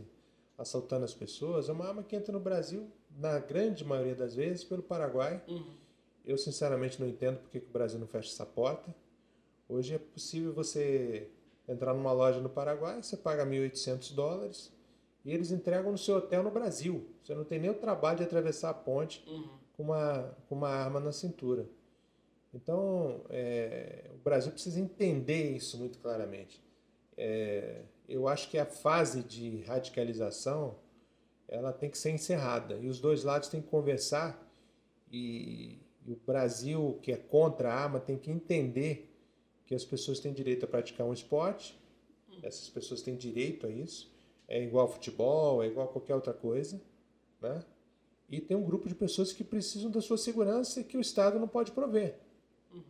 assaltando 0.59 1.05
as 1.05 1.15
pessoas, 1.15 1.69
é 1.69 1.73
uma 1.73 1.87
arma 1.87 2.03
que 2.03 2.15
entra 2.15 2.33
no 2.33 2.41
Brasil, 2.41 2.91
na 3.17 3.39
grande 3.39 3.85
maioria 3.85 4.15
das 4.15 4.35
vezes, 4.35 4.63
pelo 4.63 4.83
Paraguai. 4.83 5.43
Uhum. 5.49 5.75
Eu, 6.25 6.37
sinceramente, 6.37 7.01
não 7.01 7.09
entendo 7.09 7.39
porque 7.39 7.61
que 7.61 7.67
o 7.67 7.73
Brasil 7.73 7.99
não 7.99 8.07
fecha 8.07 8.29
essa 8.29 8.45
porta. 8.45 8.95
Hoje 9.69 9.95
é 9.95 9.99
possível 9.99 10.53
você 10.53 11.29
entrar 11.67 11.95
numa 11.95 12.13
loja 12.13 12.41
no 12.41 12.49
Paraguai, 12.49 13.03
você 13.03 13.17
paga 13.17 13.47
1.800 13.47 14.13
dólares 14.13 14.73
e 15.25 15.33
eles 15.33 15.51
entregam 15.51 15.93
no 15.93 15.99
seu 15.99 16.17
hotel 16.17 16.43
no 16.43 16.51
Brasil. 16.51 17.07
Você 17.23 17.35
não 17.35 17.45
tem 17.45 17.59
nem 17.59 17.71
o 17.71 17.75
trabalho 17.75 18.19
de 18.19 18.25
atravessar 18.25 18.71
a 18.71 18.75
ponte 18.75 19.25
uhum. 19.27 19.49
Com, 19.81 19.83
uma, 19.83 20.37
com 20.49 20.55
uma 20.55 20.69
arma 20.69 21.01
na 21.01 21.11
cintura. 21.11 21.67
Então, 22.53 23.23
é, 23.31 24.11
o 24.13 24.19
Brasil 24.19 24.53
precisa 24.53 24.79
entender 24.79 25.57
isso 25.57 25.79
muito 25.79 25.99
claramente. 25.99 26.63
É, 27.17 27.83
eu 28.09 28.29
acho 28.29 28.51
que 28.51 28.59
a 28.59 28.67
fase 28.67 29.23
de 29.23 29.63
radicalização 29.63 30.77
ela 31.49 31.73
tem 31.73 31.91
que 31.91 31.99
ser 31.99 32.11
encerrada 32.11 32.77
e 32.77 32.89
os 32.89 33.01
dois 33.01 33.25
lados 33.25 33.49
têm 33.49 33.61
que 33.61 33.69
conversar 33.69 34.41
e, 35.11 35.79
e 36.07 36.13
o 36.13 36.17
Brasil 36.27 36.99
que 37.03 37.13
é 37.13 37.17
contra 37.17 37.73
a 37.73 37.75
arma 37.75 37.99
tem 37.99 38.17
que 38.17 38.31
entender 38.31 39.13
que 39.67 39.75
as 39.75 39.85
pessoas 39.85 40.21
têm 40.21 40.33
direito 40.33 40.65
a 40.65 40.69
praticar 40.69 41.07
um 41.07 41.13
esporte, 41.13 41.79
essas 42.43 42.69
pessoas 42.69 43.03
têm 43.03 43.17
direito 43.17 43.67
a 43.67 43.71
isso, 43.71 44.13
é 44.49 44.63
igual 44.63 44.87
ao 44.87 44.93
futebol, 44.93 45.63
é 45.63 45.67
igual 45.67 45.87
a 45.87 45.93
qualquer 45.93 46.15
outra 46.15 46.33
coisa, 46.33 46.81
né? 47.41 47.65
E 48.31 48.41
tem 48.41 48.57
um 48.57 48.63
grupo 48.63 48.89
de 48.89 48.95
pessoas 48.95 49.33
que 49.33 49.43
precisam 49.43 49.91
da 49.91 50.01
sua 50.01 50.17
segurança 50.17 50.81
e 50.81 50.85
que 50.85 50.97
o 50.97 51.01
Estado 51.01 51.39
não 51.39 51.49
pode 51.49 51.73
prover. 51.73 52.17
Uhum. 52.73 52.83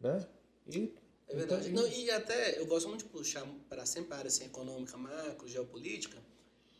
Né? 0.00 0.28
E, 0.68 0.92
é 1.28 1.34
verdade. 1.34 1.70
Então, 1.70 1.82
não, 1.82 1.90
e 1.90 2.10
até 2.10 2.60
eu 2.60 2.66
gosto 2.66 2.88
muito 2.88 3.04
de 3.04 3.10
puxar 3.10 3.46
para 3.68 3.86
sempre 3.86 4.14
a 4.14 4.18
área 4.18 4.28
assim, 4.28 4.44
econômica, 4.44 4.96
macro, 4.98 5.48
geopolítica. 5.48 6.18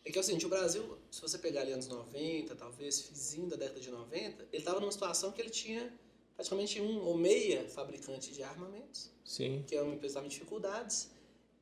É 0.05 0.11
que 0.11 0.19
é 0.19 0.21
o 0.21 0.25
seguinte, 0.25 0.45
o 0.45 0.49
Brasil, 0.49 0.99
se 1.11 1.23
você 1.23 1.39
pegar 1.39 1.63
ali 1.63 1.73
anos 1.73 1.87
90, 1.87 2.55
talvez, 2.57 3.01
fizinho 3.01 3.47
da 3.47 3.57
década 3.57 3.81
de 3.81 3.91
90, 3.91 4.49
ele 4.53 4.59
estava 4.59 4.81
numa 4.81 4.91
situação 4.91 5.31
que 5.31 5.41
ele 5.41 5.51
tinha 5.51 5.93
praticamente 6.35 6.81
um 6.81 7.05
ou 7.05 7.17
meia 7.17 7.69
fabricante 7.69 8.33
de 8.33 8.43
armamentos, 8.43 9.11
Sim. 9.25 9.65
que 9.67 9.77
é 9.77 9.83
uma 9.83 9.95
empresa 9.95 10.21
em 10.21 10.29
dificuldades, 10.29 11.09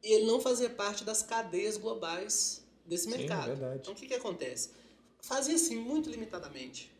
e 0.03 0.13
ele 0.13 0.27
não 0.27 0.41
fazia 0.41 0.71
parte 0.71 1.05
das 1.05 1.23
cadeias 1.23 1.77
globais 1.77 2.65
desse 2.87 3.09
mercado. 3.09 3.57
Sim, 3.57 3.65
é 3.65 3.77
então 3.77 3.93
o 3.93 3.97
que, 3.97 4.07
que 4.07 4.15
acontece? 4.15 4.71
Fazia 5.23 5.55
assim 5.55 5.77
muito 5.77 6.11
limitadamente. 6.11 6.91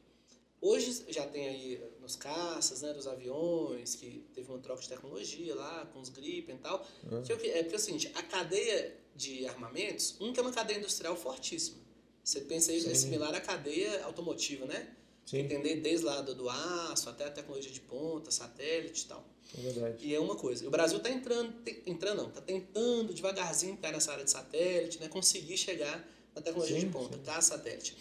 Hoje 0.63 1.05
já 1.09 1.27
tem 1.27 1.49
aí 1.49 1.83
nos 2.01 2.17
caças, 2.17 2.83
né, 2.83 2.93
dos 2.93 3.07
aviões, 3.07 3.95
que 3.95 4.23
teve 4.35 4.51
uma 4.51 4.59
troca 4.59 4.83
de 4.83 4.89
tecnologia 4.91 5.55
lá, 5.55 5.87
com 5.87 6.01
os 6.01 6.11
Gripen 6.11 6.57
e 6.57 6.59
tal. 6.59 6.87
Uhum. 7.11 7.23
Que 7.23 7.33
é, 7.33 7.59
é 7.59 7.63
porque 7.63 7.77
é 7.77 7.79
o 7.79 7.81
seguinte, 7.81 8.11
a 8.15 8.23
cadeia 8.23 8.95
de 9.17 9.47
armamentos, 9.47 10.17
um 10.21 10.33
que 10.33 10.39
é 10.39 10.43
uma 10.43 10.53
cadeia 10.53 10.79
industrial 10.79 11.17
fortíssima. 11.17 11.79
Você 12.23 12.43
pensa 12.43 12.71
aí, 12.73 12.85
é 12.87 12.95
similar 12.95 13.35
à 13.35 13.41
cadeia 13.41 14.05
automotiva, 14.05 14.67
né? 14.67 14.95
Sim. 15.25 15.39
Entender 15.39 15.77
desde 15.77 16.05
lá 16.05 16.21
do, 16.21 16.35
do 16.35 16.49
aço 16.49 17.09
até 17.09 17.25
a 17.25 17.31
tecnologia 17.31 17.71
de 17.71 17.81
ponta, 17.81 18.31
satélite 18.31 19.05
e 19.05 19.09
tal. 19.09 19.25
É 19.57 19.61
verdade. 19.63 20.07
E 20.07 20.15
é 20.15 20.21
uma 20.21 20.37
coisa. 20.37 20.67
O 20.67 20.71
Brasil 20.71 20.99
está 20.99 21.11
entrando, 21.11 21.55
entrando 21.87 22.19
não, 22.19 22.29
está 22.29 22.41
tentando 22.41 23.15
devagarzinho 23.15 23.73
entrar 23.73 23.93
nessa 23.93 24.13
área 24.13 24.25
de 24.25 24.31
satélite, 24.31 25.01
né? 25.01 25.09
Conseguir 25.09 25.57
chegar 25.57 26.07
a 26.35 26.41
tecnologia 26.41 26.79
sim, 26.79 26.87
de 26.87 26.93
ponta, 26.93 27.17
sim. 27.17 27.23
tá? 27.25 27.41
Satélite. 27.41 27.97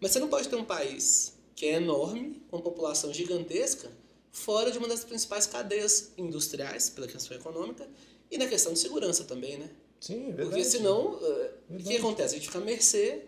Mas 0.00 0.12
você 0.12 0.18
não 0.18 0.28
pode 0.28 0.48
ter 0.48 0.56
um 0.56 0.64
país 0.64 1.34
que 1.54 1.66
é 1.66 1.74
enorme, 1.74 2.40
com 2.50 2.60
população 2.60 3.12
gigantesca, 3.12 3.90
fora 4.30 4.70
de 4.70 4.78
uma 4.78 4.86
das 4.86 5.04
principais 5.04 5.46
cadeias 5.46 6.12
industriais, 6.16 6.88
pela 6.88 7.08
questão 7.08 7.36
econômica, 7.36 7.88
e 8.30 8.38
na 8.38 8.46
questão 8.46 8.72
de 8.72 8.78
segurança 8.78 9.24
também, 9.24 9.58
né? 9.58 9.70
Sim, 10.00 10.14
é 10.14 10.26
verdade. 10.26 10.50
Porque 10.50 10.64
senão, 10.64 11.18
eh, 11.20 11.50
o 11.70 11.76
que 11.78 11.96
acontece? 11.96 12.34
A 12.34 12.38
gente 12.38 12.46
fica 12.46 12.58
à 12.58 12.64
mercê 12.64 13.24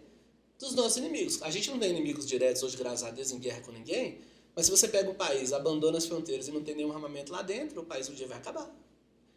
dos 0.59 0.75
nossos 0.75 0.99
inimigos. 0.99 1.43
A 1.43 1.51
gente 1.51 1.71
não 1.71 1.79
tem 1.79 1.91
inimigos 1.91 2.27
diretos 2.27 2.63
hoje, 2.63 2.77
graças 2.77 3.03
a 3.03 3.11
Deus, 3.11 3.33
em 3.33 3.39
guerra 3.39 3.63
com 3.63 3.73
ninguém, 3.73 4.21
mas 4.55 4.67
se 4.67 4.71
você 4.71 4.87
pega 4.87 5.11
um 5.11 5.15
país, 5.15 5.53
abandona 5.53 5.99
as 5.99 6.07
fronteiras 6.07 6.49
e 6.49 6.53
não 6.53 6.63
tem 6.63 6.75
nenhum 6.77 6.93
armamento 6.93 7.33
lá 7.33 7.43
dentro, 7.43 7.81
o 7.81 7.85
país 7.85 8.09
um 8.09 8.15
dia 8.15 8.27
vai 8.27 8.39
acabar. 8.39 8.71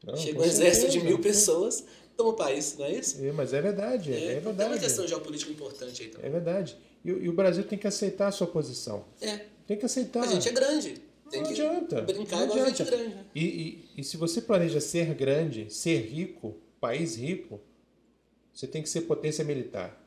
Não, 0.03 0.15
Chega 0.17 0.39
um 0.39 0.43
exército 0.43 0.91
de 0.91 0.99
mil 0.99 1.19
pessoas, 1.19 1.85
toma 2.17 2.31
o 2.31 2.33
país, 2.33 2.77
não 2.77 2.85
é 2.85 2.93
isso? 2.93 3.23
É, 3.23 3.31
mas 3.31 3.53
é 3.53 3.61
verdade, 3.61 4.11
é, 4.11 4.15
é 4.15 4.39
verdade. 4.39 4.57
Tem 4.57 4.67
uma 4.67 4.77
questão 4.77 5.07
geopolítica 5.07 5.51
importante 5.51 6.03
aí 6.03 6.09
também. 6.09 6.27
É 6.27 6.29
verdade. 6.29 6.77
E, 7.03 7.09
e, 7.09 7.29
o 7.29 7.33
Brasil 7.33 7.63
tem 7.63 7.77
que 7.77 7.87
aceitar 7.87 8.27
a 8.27 8.31
sua 8.31 8.47
posição. 8.47 9.05
É. 9.21 9.45
Tem 9.65 9.77
que 9.77 9.85
aceitar. 9.85 10.23
A 10.23 10.27
gente 10.27 10.49
é 10.49 10.51
grande. 10.51 11.01
Tem 11.29 11.41
não 11.41 11.47
que 11.47 11.61
adianta. 11.61 12.01
brincar 12.01 12.37
não 12.37 12.43
igual 12.43 12.59
adianta. 12.59 12.83
a 12.83 12.85
gente 12.85 13.09
grande. 13.09 13.27
E, 13.33 13.43
e, 13.43 13.89
e 13.97 14.03
se 14.03 14.17
você 14.17 14.41
planeja 14.41 14.79
ser 14.79 15.13
grande, 15.15 15.73
ser 15.73 16.01
rico, 16.01 16.55
país 16.79 17.15
rico, 17.15 17.59
você 18.53 18.67
tem 18.67 18.83
que 18.83 18.89
ser 18.89 19.01
potência 19.01 19.43
militar. 19.43 19.99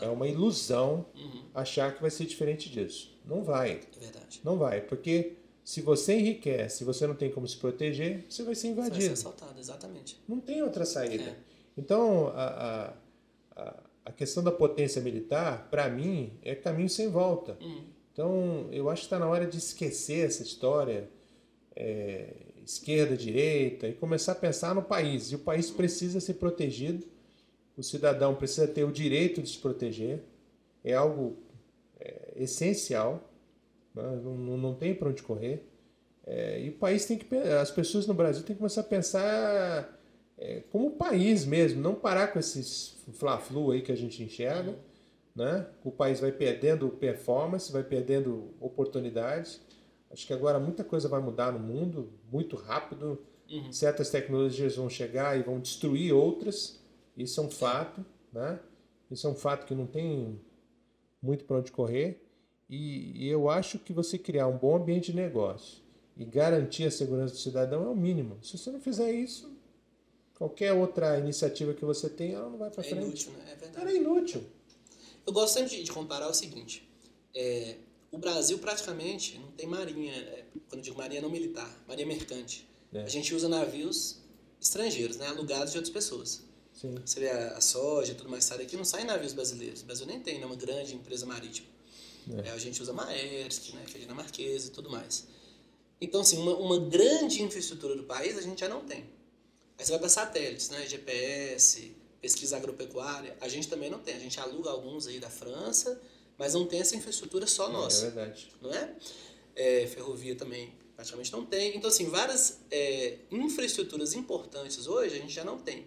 É, 0.00 0.08
uma 0.08 0.28
ilusão 0.28 1.06
uhum. 1.14 1.44
achar 1.54 1.94
que 1.94 2.00
vai 2.00 2.10
ser 2.10 2.24
diferente 2.24 2.70
disso. 2.70 3.18
Não 3.24 3.42
vai. 3.42 3.80
É 3.96 4.00
verdade. 4.00 4.40
Não 4.44 4.56
vai, 4.56 4.80
porque 4.80 5.32
se 5.64 5.80
você 5.80 6.14
enriquece, 6.14 6.78
se 6.78 6.84
você 6.84 7.06
não 7.06 7.14
tem 7.14 7.30
como 7.30 7.46
se 7.46 7.56
proteger, 7.56 8.24
você 8.28 8.42
vai 8.42 8.54
ser 8.54 8.68
invadido. 8.68 8.96
Você 8.96 9.08
vai 9.08 9.16
ser 9.16 9.28
assaltado, 9.28 9.60
exatamente. 9.60 10.20
Não 10.28 10.40
tem 10.40 10.62
outra 10.62 10.84
saída. 10.84 11.30
É. 11.30 11.36
Então, 11.76 12.28
a, 12.34 12.94
a, 13.56 13.74
a, 14.06 14.12
questão 14.12 14.42
da 14.42 14.50
potência 14.50 15.00
militar, 15.00 15.68
para 15.70 15.88
mim, 15.88 16.32
é 16.42 16.54
caminho 16.54 16.88
sem 16.88 17.08
volta. 17.08 17.56
Uhum. 17.60 17.84
Então, 18.12 18.68
eu 18.72 18.90
acho 18.90 19.02
que 19.02 19.06
está 19.06 19.18
na 19.18 19.26
hora 19.26 19.46
de 19.46 19.56
esquecer 19.56 20.26
essa 20.26 20.42
história 20.42 21.08
é, 21.74 22.34
esquerda, 22.64 23.16
direita 23.16 23.88
e 23.88 23.92
começar 23.92 24.32
a 24.32 24.36
pensar 24.36 24.74
no 24.74 24.82
país. 24.82 25.32
E 25.32 25.36
o 25.36 25.38
país 25.38 25.70
precisa 25.70 26.20
ser 26.20 26.34
protegido, 26.34 27.06
o 27.76 27.82
cidadão 27.82 28.34
precisa 28.34 28.66
ter 28.66 28.84
o 28.84 28.92
direito 28.92 29.40
de 29.40 29.48
se 29.48 29.58
proteger, 29.58 30.22
é 30.84 30.94
algo 30.94 31.36
é, 31.98 32.32
essencial? 32.36 33.31
Não, 33.94 34.56
não 34.56 34.74
tem 34.74 34.94
para 34.94 35.08
onde 35.08 35.22
correr. 35.22 35.66
É, 36.24 36.60
e 36.60 36.70
o 36.70 36.74
país 36.74 37.04
tem 37.04 37.18
que. 37.18 37.34
As 37.36 37.70
pessoas 37.70 38.06
no 38.06 38.14
Brasil 38.14 38.42
têm 38.44 38.54
que 38.54 38.60
começar 38.60 38.82
a 38.82 38.84
pensar 38.84 39.98
é, 40.38 40.62
como 40.70 40.92
país 40.92 41.44
mesmo, 41.44 41.80
não 41.80 41.94
parar 41.94 42.28
com 42.28 42.38
esses 42.38 42.96
fla-flu 43.14 43.72
aí 43.72 43.82
que 43.82 43.92
a 43.92 43.96
gente 43.96 44.22
enxerga. 44.22 44.76
Né? 45.34 45.66
O 45.82 45.90
país 45.90 46.20
vai 46.20 46.30
perdendo 46.30 46.88
performance, 46.88 47.72
vai 47.72 47.82
perdendo 47.82 48.50
oportunidades. 48.60 49.60
Acho 50.10 50.26
que 50.26 50.32
agora 50.32 50.60
muita 50.60 50.84
coisa 50.84 51.08
vai 51.08 51.20
mudar 51.20 51.52
no 51.52 51.58
mundo 51.58 52.12
muito 52.30 52.54
rápido. 52.54 53.18
Uhum. 53.50 53.72
Certas 53.72 54.10
tecnologias 54.10 54.76
vão 54.76 54.90
chegar 54.90 55.38
e 55.38 55.42
vão 55.42 55.58
destruir 55.58 56.12
outras. 56.12 56.80
Isso 57.16 57.40
é 57.40 57.42
um 57.42 57.50
fato, 57.50 58.04
né? 58.32 58.60
Isso 59.10 59.26
é 59.26 59.30
um 59.30 59.34
fato 59.34 59.66
que 59.66 59.74
não 59.74 59.86
tem 59.86 60.40
muito 61.22 61.44
para 61.44 61.58
onde 61.58 61.72
correr. 61.72 62.22
E, 62.72 63.26
e 63.26 63.28
eu 63.28 63.50
acho 63.50 63.78
que 63.78 63.92
você 63.92 64.16
criar 64.16 64.46
um 64.46 64.56
bom 64.56 64.74
ambiente 64.76 65.12
de 65.12 65.16
negócio 65.16 65.82
e 66.16 66.24
garantir 66.24 66.84
a 66.84 66.90
segurança 66.90 67.34
do 67.34 67.38
cidadão 67.38 67.84
é 67.84 67.88
o 67.88 67.94
mínimo. 67.94 68.38
Se 68.42 68.56
você 68.56 68.70
não 68.70 68.80
fizer 68.80 69.12
isso, 69.12 69.54
qualquer 70.38 70.72
outra 70.72 71.18
iniciativa 71.18 71.74
que 71.74 71.84
você 71.84 72.08
tenha, 72.08 72.36
ela 72.36 72.48
não 72.48 72.56
vai 72.56 72.70
para 72.70 72.80
é 72.80 72.88
frente. 72.88 73.04
Inútil, 73.04 73.32
né? 73.32 73.52
É 73.52 73.56
verdade. 73.56 73.78
Ela 73.78 73.90
é 73.90 73.96
inútil. 73.96 74.42
Eu 75.26 75.34
gosto 75.34 75.52
sempre 75.52 75.76
de, 75.76 75.82
de 75.82 75.92
comparar 75.92 76.30
o 76.30 76.32
seguinte: 76.32 76.88
é, 77.36 77.76
o 78.10 78.16
Brasil 78.16 78.58
praticamente 78.58 79.38
não 79.38 79.52
tem 79.52 79.66
marinha, 79.66 80.14
é, 80.14 80.44
quando 80.70 80.78
eu 80.78 80.82
digo 80.84 80.96
marinha 80.96 81.20
não 81.20 81.28
militar, 81.28 81.70
marinha 81.86 82.06
mercante. 82.06 82.66
É. 82.90 83.02
A 83.02 83.08
gente 83.08 83.34
usa 83.34 83.50
navios 83.50 84.22
estrangeiros, 84.58 85.18
né, 85.18 85.26
alugados 85.26 85.72
de 85.72 85.76
outras 85.76 85.92
pessoas. 85.92 86.42
Sim. 86.72 86.94
Você 87.04 87.20
vê 87.20 87.28
a, 87.28 87.48
a 87.48 87.60
soja 87.60 88.12
e 88.12 88.14
tudo 88.14 88.30
mais, 88.30 88.44
sai 88.44 88.56
daqui, 88.56 88.78
não 88.78 88.84
sai 88.84 89.04
navios 89.04 89.34
brasileiros. 89.34 89.82
O 89.82 89.84
Brasil 89.84 90.06
nem 90.06 90.20
tem 90.20 90.40
né, 90.40 90.46
uma 90.46 90.56
grande 90.56 90.94
empresa 90.94 91.26
marítima. 91.26 91.68
É. 92.44 92.50
a 92.50 92.58
gente 92.58 92.80
usa 92.80 92.92
Maersk, 92.92 93.74
né, 93.74 93.84
que 93.86 93.96
é 93.96 94.00
dinamarquesa 94.00 94.68
e 94.68 94.70
tudo 94.70 94.90
mais. 94.90 95.26
Então, 96.00 96.20
assim, 96.20 96.38
uma, 96.38 96.54
uma 96.56 96.78
grande 96.78 97.42
infraestrutura 97.42 97.96
do 97.96 98.04
país 98.04 98.36
a 98.36 98.42
gente 98.42 98.60
já 98.60 98.68
não 98.68 98.84
tem. 98.84 99.04
Aí 99.78 99.84
você 99.84 99.90
vai 99.90 100.00
para 100.00 100.08
satélites, 100.08 100.68
né, 100.70 100.86
GPS, 100.86 101.94
pesquisa 102.20 102.56
agropecuária, 102.56 103.36
a 103.40 103.48
gente 103.48 103.68
também 103.68 103.90
não 103.90 103.98
tem. 103.98 104.14
A 104.14 104.18
gente 104.18 104.38
aluga 104.38 104.70
alguns 104.70 105.06
aí 105.06 105.18
da 105.18 105.30
França, 105.30 106.00
mas 106.38 106.54
não 106.54 106.66
tem 106.66 106.80
essa 106.80 106.96
infraestrutura 106.96 107.46
só 107.46 107.68
é, 107.68 107.72
nossa. 107.72 108.06
É 108.06 108.10
verdade. 108.10 108.52
Não 108.60 108.72
é? 108.72 108.94
é 109.54 109.86
ferrovia 109.86 110.34
também 110.34 110.72
praticamente 110.94 111.32
não 111.32 111.44
tem. 111.44 111.76
Então, 111.76 111.88
assim, 111.88 112.06
várias 112.06 112.60
é, 112.70 113.18
infraestruturas 113.30 114.14
importantes 114.14 114.86
hoje 114.86 115.16
a 115.16 115.18
gente 115.18 115.32
já 115.32 115.44
não 115.44 115.58
tem. 115.58 115.86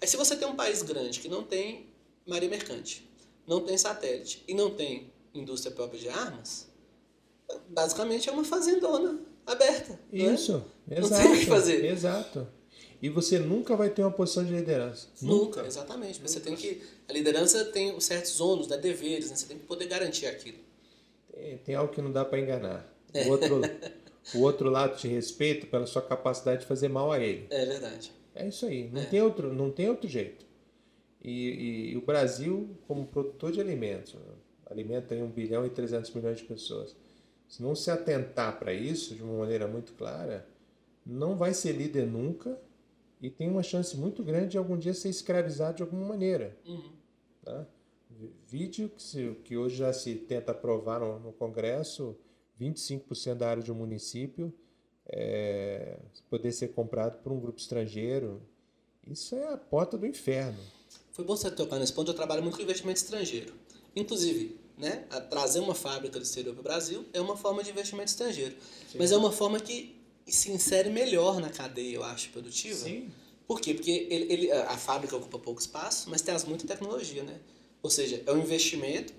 Aí, 0.00 0.06
se 0.06 0.16
você 0.16 0.36
tem 0.36 0.46
um 0.46 0.56
país 0.56 0.82
grande 0.82 1.20
que 1.20 1.28
não 1.28 1.42
tem 1.42 1.86
marinha 2.26 2.50
mercante, 2.50 3.08
não 3.46 3.60
tem 3.60 3.76
satélite 3.76 4.42
e 4.46 4.54
não 4.54 4.70
tem 4.70 5.12
indústria 5.34 5.74
própria 5.74 6.00
de 6.00 6.08
armas, 6.08 6.68
basicamente 7.68 8.28
é 8.28 8.32
uma 8.32 8.44
fazendona 8.44 9.20
aberta. 9.46 9.98
É? 10.12 10.16
Isso, 10.16 10.64
é? 10.88 10.98
exato. 10.98 11.14
Não 11.14 11.22
tem 11.22 11.32
o 11.32 11.40
que 11.40 11.46
fazer. 11.46 11.84
Exato. 11.84 12.48
E 13.02 13.08
você 13.08 13.38
nunca 13.38 13.74
vai 13.76 13.88
ter 13.88 14.02
uma 14.02 14.10
posição 14.10 14.44
de 14.44 14.52
liderança. 14.52 15.08
Nunca, 15.22 15.44
nunca. 15.44 15.66
exatamente. 15.66 16.18
Nunca. 16.18 16.28
Você 16.28 16.40
tem 16.40 16.54
que. 16.54 16.82
A 17.08 17.12
liderança 17.12 17.64
tem 17.64 17.98
certos 17.98 18.40
ônus, 18.40 18.68
né, 18.68 18.76
deveres, 18.76 19.30
né? 19.30 19.36
você 19.36 19.46
tem 19.46 19.58
que 19.58 19.64
poder 19.64 19.86
garantir 19.86 20.26
aquilo. 20.26 20.58
Tem, 21.32 21.58
tem 21.58 21.74
algo 21.74 21.92
que 21.92 22.02
não 22.02 22.12
dá 22.12 22.24
para 22.24 22.38
enganar. 22.38 22.86
O 23.14 23.30
outro, 23.30 23.60
o 24.34 24.40
outro 24.40 24.70
lado 24.70 24.98
te 24.98 25.08
respeita 25.08 25.66
pela 25.66 25.86
sua 25.86 26.02
capacidade 26.02 26.60
de 26.60 26.66
fazer 26.66 26.88
mal 26.88 27.10
a 27.10 27.18
ele. 27.18 27.46
É 27.48 27.64
verdade. 27.64 28.12
É 28.34 28.46
isso 28.46 28.66
aí. 28.66 28.88
Não, 28.92 29.00
é. 29.00 29.06
tem, 29.06 29.22
outro, 29.22 29.52
não 29.52 29.70
tem 29.70 29.88
outro 29.88 30.08
jeito. 30.08 30.44
E, 31.22 31.30
e, 31.30 31.92
e, 31.92 31.96
o 31.96 32.02
Brasil, 32.02 32.76
como 32.86 33.06
produtor 33.06 33.52
de 33.52 33.60
alimentos, 33.60 34.14
alimenta 34.70 35.14
1 35.14 35.28
bilhão 35.30 35.66
e 35.66 35.70
300 35.70 36.12
milhões 36.14 36.38
de 36.38 36.44
pessoas. 36.44 36.94
Se 37.48 37.62
não 37.62 37.74
se 37.74 37.90
atentar 37.90 38.58
para 38.58 38.72
isso 38.72 39.14
de 39.14 39.22
uma 39.22 39.40
maneira 39.40 39.66
muito 39.66 39.92
clara, 39.94 40.46
não 41.04 41.36
vai 41.36 41.52
ser 41.52 41.72
líder 41.72 42.06
nunca 42.06 42.56
e 43.20 43.28
tem 43.28 43.50
uma 43.50 43.62
chance 43.62 43.96
muito 43.96 44.22
grande 44.22 44.50
de 44.50 44.58
algum 44.58 44.78
dia 44.78 44.94
ser 44.94 45.08
escravizado 45.08 45.78
de 45.78 45.82
alguma 45.82 46.06
maneira. 46.06 46.56
Uhum. 46.64 46.92
Tá? 47.44 47.66
Vídeo 48.46 48.88
que, 48.88 49.02
se, 49.02 49.34
que 49.44 49.56
hoje 49.56 49.76
já 49.76 49.92
se 49.92 50.14
tenta 50.14 50.52
aprovar 50.52 51.00
no, 51.00 51.18
no 51.18 51.32
Congresso, 51.32 52.16
25% 52.60 53.34
da 53.34 53.48
área 53.48 53.62
de 53.62 53.72
um 53.72 53.74
município 53.74 54.52
é, 55.06 55.98
poder 56.28 56.52
ser 56.52 56.68
comprado 56.68 57.20
por 57.22 57.32
um 57.32 57.40
grupo 57.40 57.58
estrangeiro. 57.58 58.40
Isso 59.06 59.34
é 59.34 59.52
a 59.52 59.56
porta 59.56 59.98
do 59.98 60.06
inferno. 60.06 60.58
Foi 61.10 61.24
bom 61.24 61.36
você 61.36 61.50
tocar 61.50 61.78
nesse 61.78 61.92
ponto. 61.92 62.10
Eu 62.10 62.14
trabalho 62.14 62.42
muito 62.42 62.56
com 62.56 62.62
investimento 62.62 62.98
estrangeiro. 62.98 63.52
Inclusive, 63.94 64.56
né, 64.76 65.04
trazer 65.28 65.60
uma 65.60 65.74
fábrica 65.74 66.18
do 66.18 66.22
exterior 66.22 66.54
para 66.54 66.60
o 66.60 66.64
Brasil 66.64 67.04
é 67.12 67.20
uma 67.20 67.36
forma 67.36 67.62
de 67.62 67.70
investimento 67.70 68.10
estrangeiro. 68.10 68.56
Sim. 68.90 68.98
Mas 68.98 69.12
é 69.12 69.16
uma 69.16 69.30
forma 69.30 69.60
que 69.60 70.00
se 70.26 70.50
insere 70.50 70.90
melhor 70.90 71.40
na 71.40 71.50
cadeia, 71.50 71.96
eu 71.96 72.04
acho, 72.04 72.30
produtiva. 72.30 72.84
Sim. 72.84 73.10
Por 73.46 73.60
quê? 73.60 73.74
Porque 73.74 74.06
ele, 74.08 74.32
ele, 74.32 74.52
a 74.52 74.76
fábrica 74.76 75.16
ocupa 75.16 75.38
pouco 75.38 75.60
espaço, 75.60 76.08
mas 76.08 76.22
tem 76.22 76.32
as 76.32 76.44
muita 76.44 76.66
tecnologia, 76.66 77.24
né? 77.24 77.40
Ou 77.82 77.90
seja, 77.90 78.22
é 78.24 78.32
um 78.32 78.38
investimento. 78.38 79.12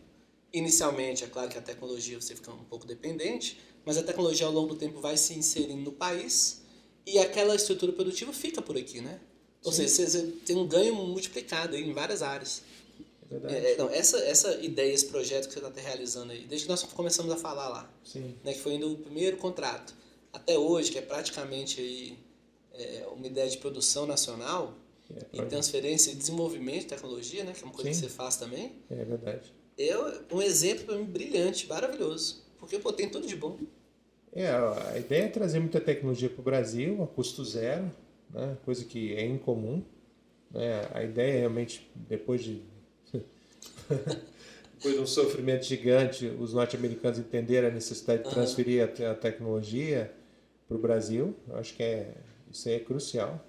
Inicialmente, 0.54 1.24
é 1.24 1.28
claro 1.28 1.50
que 1.50 1.58
a 1.58 1.62
tecnologia 1.62 2.20
você 2.20 2.36
fica 2.36 2.52
um 2.52 2.64
pouco 2.66 2.86
dependente, 2.86 3.58
mas 3.86 3.98
a 3.98 4.04
tecnologia 4.04 4.46
ao 4.46 4.52
longo 4.52 4.74
do 4.74 4.76
tempo 4.76 5.00
vai 5.00 5.18
se 5.18 5.34
inserindo 5.34 5.82
no 5.82 5.92
país 5.92 6.62
e 7.06 7.18
aquela 7.20 7.56
estrutura 7.56 7.92
produtiva 7.94 8.32
fica 8.34 8.62
por 8.62 8.78
aqui, 8.78 9.02
né? 9.02 9.20
Ou 9.64 9.72
Sim. 9.72 9.88
seja, 9.88 10.10
você 10.10 10.28
tem 10.46 10.56
um 10.56 10.68
ganho 10.68 10.96
multiplicado 10.96 11.76
em 11.76 11.94
várias 11.94 12.22
áreas. 12.22 12.64
É, 13.32 13.78
não, 13.78 13.90
essa, 13.90 14.18
essa 14.20 14.54
ideia, 14.62 14.94
esse 14.94 15.06
projeto 15.06 15.48
que 15.48 15.54
você 15.54 15.66
está 15.66 15.82
realizando 15.82 16.34
aí, 16.34 16.46
desde 16.46 16.66
que 16.66 16.70
nós 16.70 16.84
começamos 16.84 17.32
a 17.32 17.38
falar 17.38 17.70
lá, 17.70 17.94
Sim. 18.04 18.36
Né, 18.44 18.54
que 18.54 18.60
foi 18.60 18.74
indo 18.74 18.92
o 18.92 18.98
primeiro 18.98 19.38
contrato, 19.38 19.96
até 20.34 20.58
hoje, 20.58 20.92
que 20.92 20.98
é 20.98 21.02
praticamente 21.02 21.80
aí, 21.80 22.18
é, 22.74 23.08
uma 23.16 23.26
ideia 23.26 23.50
de 23.50 23.58
produção 23.58 24.06
nacional, 24.06 24.76
é, 25.10 25.26
e 25.34 25.46
transferência 25.46 26.12
e 26.12 26.16
desenvolvimento 26.16 26.82
de 26.82 26.88
tecnologia, 26.88 27.44
né, 27.44 27.54
que 27.54 27.62
é 27.62 27.66
uma 27.66 27.74
coisa 27.74 27.94
Sim. 27.94 28.02
que 28.02 28.08
você 28.08 28.14
faz 28.14 28.36
também. 28.36 28.74
É 28.90 29.04
verdade. 29.04 29.54
É 29.78 29.98
um 30.34 30.42
exemplo 30.42 30.86
para 30.86 30.98
mim 30.98 31.06
brilhante, 31.06 31.68
maravilhoso, 31.68 32.44
porque 32.60 32.78
pô, 32.80 32.92
tem 32.92 33.10
tudo 33.10 33.26
de 33.26 33.36
bom. 33.36 33.58
É, 34.34 34.48
a 34.48 34.98
ideia 34.98 35.24
é 35.24 35.28
trazer 35.28 35.60
muita 35.60 35.80
tecnologia 35.80 36.30
para 36.30 36.40
o 36.40 36.44
Brasil 36.44 37.02
a 37.02 37.08
custo 37.08 37.44
zero, 37.46 37.90
né, 38.30 38.58
coisa 38.66 38.84
que 38.84 39.14
é 39.16 39.26
incomum. 39.26 39.82
Né, 40.52 40.88
a 40.94 41.04
ideia 41.04 41.32
é 41.32 41.40
realmente, 41.40 41.90
depois 41.96 42.44
de 42.44 42.62
depois 44.76 44.96
de 44.96 45.02
um 45.02 45.08
sofrimento 45.08 45.66
gigante, 45.66 46.26
os 46.26 46.54
norte-americanos 46.54 47.20
entenderam 47.20 47.68
a 47.68 47.72
necessidade 47.72 48.24
de 48.24 48.30
transferir 48.30 48.84
uhum. 48.84 49.08
a, 49.08 49.12
a, 49.12 49.16
tecnologia 49.16 50.12
para 50.68 50.78
o 50.78 50.80
Brasil. 50.80 51.36
Eu 51.48 51.58
acho 51.58 51.76
que 51.76 51.84
é, 51.84 52.14
isso 52.52 52.68
aí 52.68 52.76
é 52.76 52.80
crucial. 52.80 53.46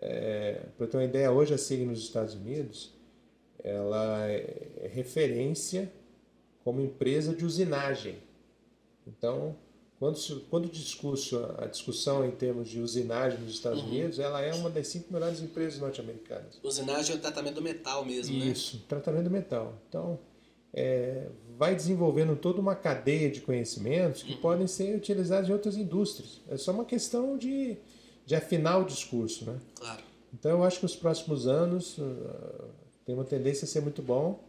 É, 0.00 0.60
para 0.76 0.86
ter 0.86 0.96
uma 0.96 1.04
ideia, 1.04 1.30
hoje 1.30 1.54
a 1.54 1.58
SIG 1.58 1.84
nos 1.84 1.98
Estados 2.00 2.34
Unidos 2.34 2.92
ela 3.62 4.26
é 4.26 4.90
referência 4.92 5.90
como 6.64 6.80
empresa 6.80 7.34
de 7.34 7.44
usinagem. 7.44 8.16
Então, 9.06 9.56
quando, 10.00 10.18
quando 10.48 10.64
o 10.64 10.68
discurso, 10.70 11.44
a 11.58 11.66
discussão 11.66 12.24
em 12.24 12.30
termos 12.30 12.70
de 12.70 12.80
usinagem 12.80 13.38
nos 13.38 13.52
Estados 13.52 13.82
uhum. 13.82 13.88
Unidos, 13.88 14.18
ela 14.18 14.40
é 14.40 14.54
uma 14.54 14.70
das 14.70 14.88
cinco 14.88 15.12
melhores 15.12 15.42
empresas 15.42 15.78
norte-americanas. 15.78 16.58
Usinagem 16.62 17.14
é 17.14 17.18
o 17.18 17.20
tratamento 17.20 17.56
do 17.56 17.62
metal 17.62 18.02
mesmo, 18.02 18.34
Isso, 18.34 18.46
né? 18.46 18.52
Isso, 18.52 18.84
tratamento 18.88 19.24
do 19.24 19.30
metal. 19.30 19.74
Então, 19.86 20.18
é, 20.72 21.26
vai 21.58 21.74
desenvolvendo 21.74 22.34
toda 22.34 22.62
uma 22.62 22.74
cadeia 22.74 23.30
de 23.30 23.42
conhecimentos 23.42 24.22
que 24.22 24.32
uhum. 24.32 24.40
podem 24.40 24.66
ser 24.66 24.96
utilizados 24.96 25.50
em 25.50 25.52
outras 25.52 25.76
indústrias. 25.76 26.40
É 26.48 26.56
só 26.56 26.72
uma 26.72 26.86
questão 26.86 27.36
de, 27.36 27.76
de 28.24 28.34
afinar 28.34 28.78
o 28.78 28.84
discurso, 28.84 29.44
né? 29.44 29.58
Claro. 29.74 30.02
Então, 30.32 30.52
eu 30.52 30.64
acho 30.64 30.78
que 30.80 30.86
os 30.86 30.96
próximos 30.96 31.46
anos 31.46 31.98
uh, 31.98 32.70
tem 33.04 33.14
uma 33.14 33.24
tendência 33.24 33.66
a 33.66 33.68
ser 33.68 33.82
muito 33.82 34.00
bom. 34.00 34.42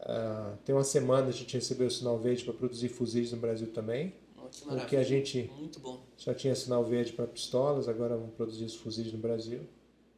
Uh, 0.00 0.54
tem 0.66 0.74
uma 0.74 0.84
semana 0.84 1.28
a 1.28 1.32
gente 1.32 1.54
recebeu 1.54 1.86
o 1.86 1.90
sinal 1.90 2.18
verde 2.18 2.44
para 2.44 2.52
produzir 2.52 2.90
fuzis 2.90 3.32
no 3.32 3.38
Brasil 3.38 3.68
também. 3.68 4.12
Que 4.50 4.64
porque 4.64 4.96
a 4.96 5.02
gente 5.02 5.50
Muito 5.58 5.80
bom. 5.80 6.04
só 6.16 6.32
tinha 6.34 6.54
sinal 6.54 6.84
verde 6.84 7.12
para 7.12 7.26
pistolas, 7.26 7.88
agora 7.88 8.16
vamos 8.16 8.34
produzir 8.34 8.64
os 8.64 8.74
fuzis 8.74 9.12
no 9.12 9.18
Brasil. 9.18 9.60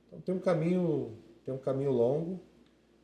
Então 0.06 0.20
tem 0.20 0.34
um 0.34 0.38
caminho, 0.38 1.12
tem 1.44 1.54
um 1.54 1.58
caminho 1.58 1.92
longo, 1.92 2.40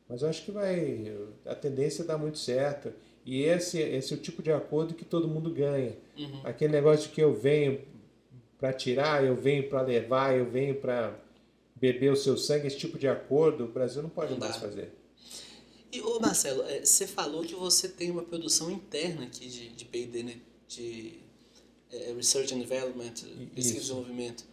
mas 0.07 0.21
eu 0.21 0.29
acho 0.29 0.43
que 0.43 0.51
vai 0.51 1.15
a 1.45 1.55
tendência 1.55 2.03
dá 2.03 2.17
muito 2.17 2.37
certo. 2.37 2.93
E 3.25 3.41
esse, 3.41 3.79
esse 3.79 4.13
é 4.13 4.17
o 4.17 4.19
tipo 4.19 4.43
de 4.43 4.51
acordo 4.51 4.93
que 4.93 5.03
todo 5.03 5.27
mundo 5.27 5.49
ganha. 5.49 5.97
Uhum. 6.17 6.41
Aquele 6.43 6.73
negócio 6.73 7.07
de 7.07 7.15
que 7.15 7.21
eu 7.21 7.33
venho 7.33 7.81
para 8.59 8.71
tirar, 8.71 9.23
eu 9.23 9.35
venho 9.35 9.67
para 9.67 9.81
levar, 9.81 10.37
eu 10.37 10.49
venho 10.49 10.75
para 10.75 11.19
beber 11.75 12.11
o 12.11 12.15
seu 12.15 12.37
sangue, 12.37 12.67
esse 12.67 12.77
tipo 12.77 12.97
de 12.97 13.07
acordo, 13.07 13.65
o 13.65 13.67
Brasil 13.67 14.01
não 14.01 14.09
pode 14.09 14.31
não 14.31 14.39
mais 14.39 14.55
fazer. 14.57 14.93
E, 15.91 16.01
ô 16.01 16.19
Marcelo, 16.19 16.63
é, 16.63 16.83
você 16.83 17.07
falou 17.07 17.43
que 17.43 17.55
você 17.55 17.87
tem 17.87 18.11
uma 18.11 18.23
produção 18.23 18.69
interna 18.69 19.25
aqui 19.25 19.47
de, 19.47 19.69
de 19.69 19.85
P&D, 19.85 20.23
né? 20.23 20.37
De 20.67 21.19
é, 21.91 22.13
Research 22.13 22.53
and 22.53 22.59
Development, 22.59 23.13
pesquisa 23.53 23.77
e 23.77 23.79
desenvolvimento. 23.79 24.45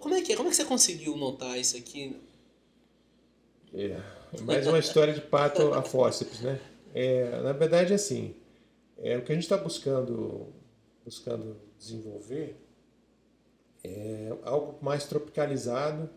Como 0.00 0.14
é 0.14 0.22
que 0.22 0.32
é? 0.32 0.36
Como 0.36 0.48
é 0.48 0.50
que 0.50 0.56
você 0.56 0.64
conseguiu 0.64 1.16
montar 1.16 1.58
isso 1.58 1.76
aqui? 1.76 2.16
É, 3.74 4.00
mais 4.42 4.66
uma 4.66 4.78
história 4.78 5.12
de 5.12 5.20
pato 5.20 5.72
a 5.74 5.82
fósseis, 5.82 6.40
né? 6.40 6.60
É, 6.94 7.40
na 7.40 7.52
verdade, 7.52 7.94
assim, 7.94 8.34
é, 8.98 9.16
o 9.16 9.24
que 9.24 9.32
a 9.32 9.34
gente 9.34 9.44
está 9.44 9.56
buscando, 9.56 10.52
buscando 11.04 11.56
desenvolver 11.78 12.56
é 13.82 14.32
algo 14.44 14.78
mais 14.80 15.06
tropicalizado 15.06 16.08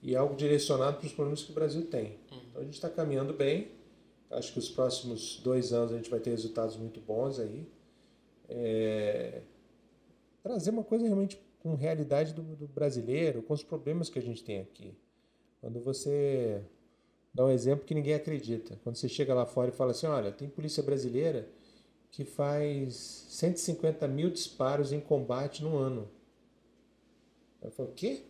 e 0.00 0.16
algo 0.16 0.34
direcionado 0.34 0.96
para 0.96 1.06
os 1.06 1.12
problemas 1.12 1.42
que 1.42 1.50
o 1.50 1.54
Brasil 1.54 1.86
tem. 1.86 2.18
Hum. 2.32 2.40
Então 2.48 2.62
a 2.62 2.64
gente 2.64 2.74
está 2.74 2.88
caminhando 2.88 3.32
bem. 3.32 3.70
Acho 4.30 4.52
que 4.52 4.58
os 4.58 4.70
próximos 4.70 5.40
dois 5.44 5.72
anos 5.72 5.92
a 5.92 5.96
gente 5.96 6.08
vai 6.08 6.18
ter 6.18 6.30
resultados 6.30 6.76
muito 6.76 7.00
bons 7.00 7.38
aí. 7.38 7.66
É, 8.48 9.42
trazer 10.42 10.70
uma 10.70 10.84
coisa 10.84 11.04
realmente 11.04 11.40
com 11.60 11.74
realidade 11.74 12.34
do, 12.34 12.42
do, 12.42 12.66
brasileiro, 12.66 13.42
com 13.42 13.54
os 13.54 13.62
problemas 13.62 14.08
que 14.08 14.18
a 14.18 14.22
gente 14.22 14.42
tem 14.42 14.60
aqui. 14.60 14.94
Quando 15.60 15.80
você 15.80 16.62
dá 17.32 17.44
um 17.46 17.50
exemplo 17.50 17.84
que 17.84 17.94
ninguém 17.94 18.14
acredita, 18.14 18.78
quando 18.82 18.96
você 18.96 19.08
chega 19.08 19.32
lá 19.32 19.46
fora 19.46 19.70
e 19.70 19.72
fala 19.72 19.92
assim, 19.92 20.06
olha, 20.06 20.32
tem 20.32 20.48
polícia 20.48 20.82
brasileira 20.82 21.48
que 22.10 22.24
faz 22.24 23.26
150 23.30 24.06
mil 24.08 24.30
disparos 24.30 24.92
em 24.92 25.00
combate 25.00 25.62
no 25.62 25.76
ano. 25.76 26.08
Eu 27.62 27.70
falo, 27.70 27.90
o 27.90 27.92
quê? 27.92 28.22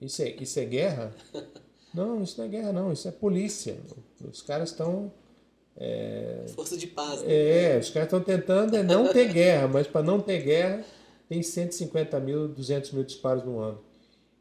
Isso 0.00 0.20
é, 0.22 0.30
isso 0.30 0.58
é 0.58 0.64
guerra? 0.64 1.14
Não, 1.94 2.22
isso 2.22 2.36
não 2.36 2.44
é 2.44 2.48
guerra, 2.48 2.72
não. 2.74 2.92
Isso 2.92 3.08
é 3.08 3.10
polícia. 3.10 3.78
Os 4.22 4.42
caras 4.42 4.70
estão. 4.70 5.10
É... 5.76 6.44
Força 6.48 6.76
de 6.76 6.86
paz. 6.86 7.22
Né? 7.22 7.32
É, 7.32 7.78
os 7.78 7.90
caras 7.90 8.06
estão 8.06 8.20
tentando 8.20 8.76
é 8.76 8.82
não 8.82 9.12
ter 9.12 9.32
guerra, 9.32 9.68
mas 9.68 9.86
para 9.86 10.02
não 10.02 10.20
ter 10.20 10.42
guerra 10.42 10.84
tem 11.28 11.42
150 11.42 12.18
mil, 12.20 12.48
200 12.48 12.92
mil 12.92 13.04
disparos 13.04 13.44
no 13.44 13.58
ano. 13.58 13.80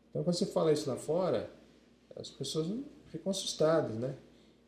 Então, 0.10 0.24
quando 0.24 0.36
você 0.36 0.46
fala 0.46 0.72
isso 0.72 0.90
lá 0.90 0.96
fora, 0.96 1.50
as 2.16 2.30
pessoas 2.30 2.68
ficam 3.08 3.32
assustadas, 3.32 3.96
né? 3.98 4.16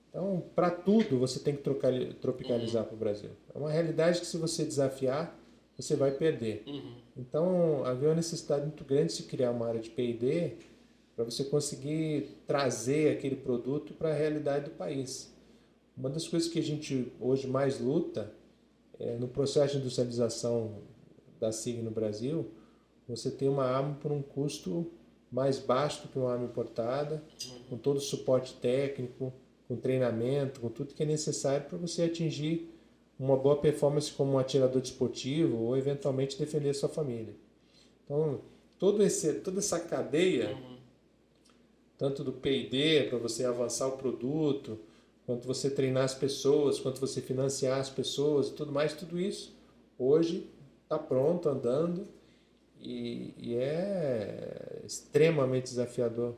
Então, 0.09 0.43
para 0.55 0.71
tudo, 0.71 1.19
você 1.19 1.39
tem 1.39 1.55
que 1.55 1.61
tropicalizar 1.61 2.81
uhum. 2.81 2.87
para 2.87 2.95
o 2.95 2.97
Brasil. 2.97 3.29
É 3.53 3.57
uma 3.57 3.69
realidade 3.69 4.19
que, 4.19 4.25
se 4.25 4.37
você 4.37 4.65
desafiar, 4.65 5.37
você 5.77 5.95
vai 5.95 6.11
perder. 6.11 6.63
Uhum. 6.65 6.95
Então, 7.15 7.85
havia 7.85 8.09
uma 8.09 8.15
necessidade 8.15 8.63
muito 8.63 8.83
grande 8.83 9.07
de 9.07 9.13
se 9.13 9.23
criar 9.23 9.51
uma 9.51 9.67
área 9.67 9.79
de 9.79 9.89
P&D 9.89 10.53
para 11.15 11.23
você 11.23 11.43
conseguir 11.43 12.29
trazer 12.47 13.15
aquele 13.15 13.35
produto 13.35 13.93
para 13.93 14.09
a 14.09 14.13
realidade 14.13 14.65
do 14.65 14.71
país. 14.71 15.33
Uma 15.97 16.09
das 16.09 16.27
coisas 16.27 16.47
que 16.47 16.59
a 16.59 16.63
gente 16.63 17.11
hoje 17.19 17.47
mais 17.47 17.79
luta 17.79 18.31
é 18.99 19.15
no 19.15 19.27
processo 19.27 19.73
de 19.73 19.79
industrialização 19.79 20.83
da 21.39 21.51
SIG 21.51 21.81
no 21.81 21.89
Brasil, 21.89 22.51
você 23.07 23.31
tem 23.31 23.49
uma 23.49 23.63
arma 23.63 23.95
por 23.95 24.11
um 24.11 24.21
custo 24.21 24.91
mais 25.31 25.57
baixo 25.57 26.03
do 26.03 26.09
que 26.09 26.19
uma 26.19 26.31
arma 26.31 26.45
importada, 26.45 27.23
com 27.69 27.77
todo 27.77 27.97
o 27.97 28.01
suporte 28.01 28.53
técnico, 28.55 29.33
com 29.67 29.75
treinamento, 29.75 30.59
com 30.59 30.69
tudo 30.69 30.93
que 30.93 31.03
é 31.03 31.05
necessário 31.05 31.67
para 31.67 31.77
você 31.77 32.03
atingir 32.03 32.71
uma 33.19 33.35
boa 33.35 33.57
performance 33.57 34.11
como 34.11 34.33
um 34.33 34.39
atirador 34.39 34.81
desportivo 34.81 35.57
ou 35.57 35.77
eventualmente 35.77 36.37
defender 36.37 36.73
sua 36.73 36.89
família. 36.89 37.35
Então, 38.05 38.41
todo 38.77 39.03
esse, 39.03 39.33
toda 39.35 39.59
essa 39.59 39.79
cadeia, 39.79 40.51
uhum. 40.51 40.77
tanto 41.97 42.23
do 42.23 42.31
P&D 42.31 43.07
para 43.09 43.17
você 43.17 43.43
avançar 43.43 43.87
o 43.87 43.97
produto, 43.97 44.79
quanto 45.27 45.45
você 45.45 45.69
treinar 45.69 46.05
as 46.05 46.15
pessoas, 46.15 46.79
quanto 46.79 47.01
você 47.01 47.21
financiar 47.21 47.79
as 47.81 47.89
pessoas 47.89 48.47
e 48.47 48.53
tudo 48.53 48.71
mais, 48.71 48.93
tudo 48.93 49.19
isso 49.19 49.53
hoje 49.99 50.49
está 50.83 50.97
pronto, 50.97 51.49
andando 51.49 52.07
e, 52.79 53.33
e, 53.37 53.55
é 53.55 54.81
extremamente 54.85 55.65
desafiador. 55.65 56.33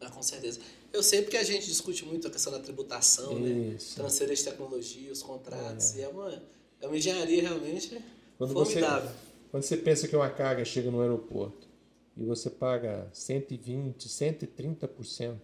Ah, 0.00 0.08
com 0.08 0.22
certeza. 0.22 0.60
Eu 0.90 1.02
sei 1.02 1.20
porque 1.20 1.36
a 1.36 1.42
gente 1.42 1.66
discute 1.66 2.04
muito 2.06 2.26
a 2.26 2.30
questão 2.30 2.50
da 2.50 2.60
tributação, 2.60 3.38
né? 3.38 3.74
Isso. 3.74 3.98
né? 3.98 4.04
Transferência 4.04 4.44
de 4.44 4.50
tecnologia, 4.50 5.12
os 5.12 5.22
contratos. 5.22 5.96
É. 5.96 5.98
E 5.98 6.02
é 6.02 6.08
uma, 6.08 6.42
é 6.80 6.86
uma 6.86 6.96
engenharia 6.96 7.42
realmente 7.42 8.02
quando 8.38 8.54
formidável. 8.54 9.10
Você, 9.10 9.16
quando 9.50 9.62
você 9.64 9.76
pensa 9.76 10.08
que 10.08 10.16
uma 10.16 10.30
carga 10.30 10.64
chega 10.64 10.90
no 10.90 11.02
aeroporto 11.02 11.68
e 12.16 12.24
você 12.24 12.48
paga 12.48 13.10
120%, 13.12 13.96
130% 13.98 15.38